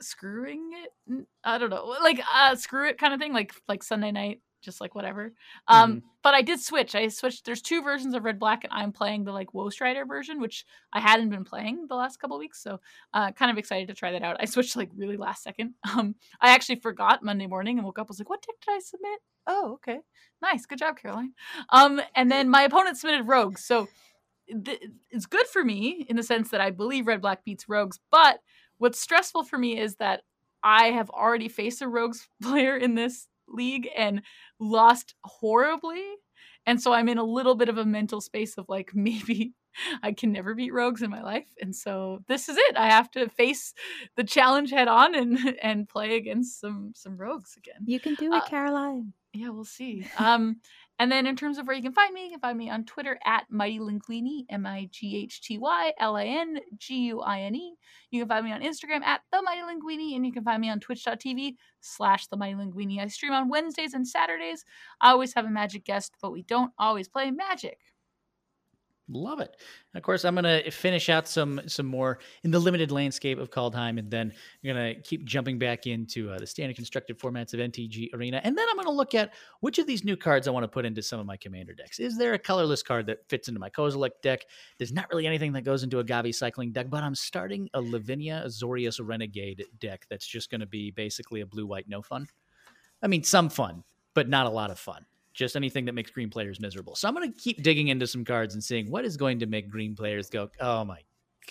[0.00, 1.26] screwing it.
[1.42, 4.80] I don't know, like uh, screw it kind of thing, like like Sunday night, just
[4.80, 5.32] like whatever.
[5.68, 6.06] Um, mm-hmm.
[6.22, 6.94] but I did switch.
[6.94, 7.44] I switched.
[7.44, 10.64] There's two versions of red black, and I'm playing the like Woe Strider version, which
[10.92, 12.62] I hadn't been playing the last couple weeks.
[12.62, 12.80] So
[13.12, 14.36] uh, kind of excited to try that out.
[14.40, 15.74] I switched like really last second.
[15.94, 18.74] Um, I actually forgot Monday morning and woke up I was like, what deck did
[18.74, 19.20] I submit?
[19.46, 20.00] oh, okay,
[20.42, 21.32] nice, good job, Caroline.
[21.70, 23.88] Um, and then my opponent submitted rogues, so
[24.64, 28.00] th- it's good for me in the sense that I believe red black beats rogues.
[28.10, 28.40] But
[28.78, 30.22] what's stressful for me is that
[30.62, 34.22] I have already faced a rogues player in this league and
[34.58, 36.02] lost horribly.
[36.66, 39.54] And so I'm in a little bit of a mental space of like maybe
[40.02, 41.48] I can never beat rogues in my life.
[41.60, 42.76] And so this is it.
[42.76, 43.74] I have to face
[44.16, 47.82] the challenge head on and and play against some some rogues again.
[47.86, 50.06] You can do it, uh, Caroline yeah, we'll see.
[50.16, 50.60] Um,
[50.98, 52.84] and then in terms of where you can find me, you can find me on
[52.84, 57.20] Twitter at Mighty Linguine, M I G H T Y L I N G U
[57.20, 57.74] I N E.
[58.10, 60.70] You can find me on Instagram at The Mighty Linguine, and you can find me
[60.70, 63.00] on twitch.tv slash The Mighty Linguine.
[63.00, 64.64] I stream on Wednesdays and Saturdays.
[65.00, 67.78] I always have a magic guest, but we don't always play magic.
[69.08, 69.54] Love it.
[69.92, 73.38] And of course, I'm going to finish out some some more in the limited landscape
[73.38, 77.18] of Kaldheim, and then I'm going to keep jumping back into uh, the standard constructed
[77.18, 80.16] formats of MTG Arena, and then I'm going to look at which of these new
[80.16, 82.00] cards I want to put into some of my commander decks.
[82.00, 84.46] Is there a colorless card that fits into my Kozilek deck?
[84.78, 87.82] There's not really anything that goes into a Gavi cycling deck, but I'm starting a
[87.82, 92.26] Lavinia Azorius Renegade deck that's just going to be basically a blue white no fun.
[93.02, 93.84] I mean, some fun,
[94.14, 95.04] but not a lot of fun
[95.34, 96.94] just anything that makes green players miserable.
[96.94, 99.46] So I'm going to keep digging into some cards and seeing what is going to
[99.46, 101.00] make green players go, oh my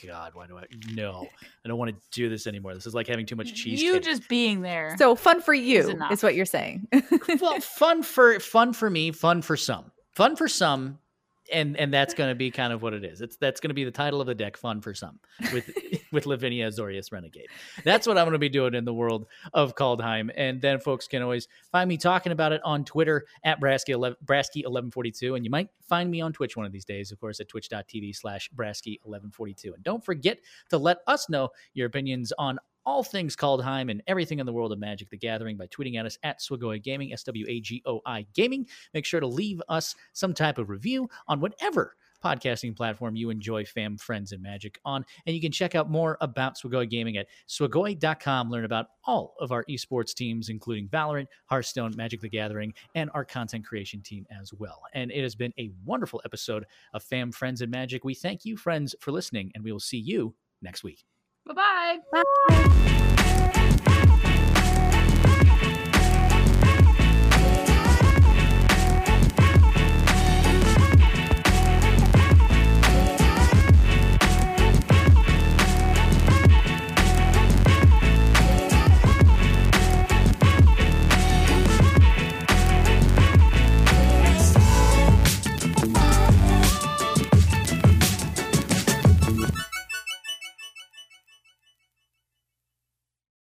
[0.06, 0.64] God, why do I?
[0.94, 1.28] No,
[1.64, 2.74] I don't want to do this anymore.
[2.74, 3.82] This is like having too much cheese.
[3.82, 4.96] You just being there.
[4.98, 6.88] So fun for you is, is what you're saying.
[7.42, 10.98] well, fun for fun for me, fun for some, fun for some,
[11.52, 13.22] and and that's going to be kind of what it is.
[13.22, 15.20] It's that's going to be the title of the deck, fun for some,
[15.52, 15.70] with
[16.12, 17.48] with Lavinia Azorius Renegade.
[17.84, 20.32] That's what I'm going to be doing in the world of Kaldheim.
[20.36, 24.64] And then folks can always find me talking about it on Twitter at Brasky Brasky
[24.64, 27.50] 1142, and you might find me on Twitch one of these days, of course, at
[27.50, 29.74] twitch.tv slash Brasky 1142.
[29.74, 30.40] And don't forget
[30.70, 34.72] to let us know your opinions on all things Kaldheim and everything in the world
[34.72, 37.82] of Magic the Gathering by tweeting at us at Swagoi Gaming, S W A G
[37.86, 38.68] O I Gaming.
[38.94, 43.66] Make sure to leave us some type of review on whatever podcasting platform you enjoy
[43.66, 45.06] fam, friends, and magic on.
[45.26, 48.50] And you can check out more about Swagoi Gaming at swagoi.com.
[48.50, 53.26] Learn about all of our esports teams, including Valorant, Hearthstone, Magic the Gathering, and our
[53.26, 54.82] content creation team as well.
[54.94, 58.04] And it has been a wonderful episode of Fam, Friends, and Magic.
[58.04, 61.04] We thank you, friends, for listening, and we will see you next week.
[61.46, 62.00] Bye-bye.
[62.12, 62.24] Bye.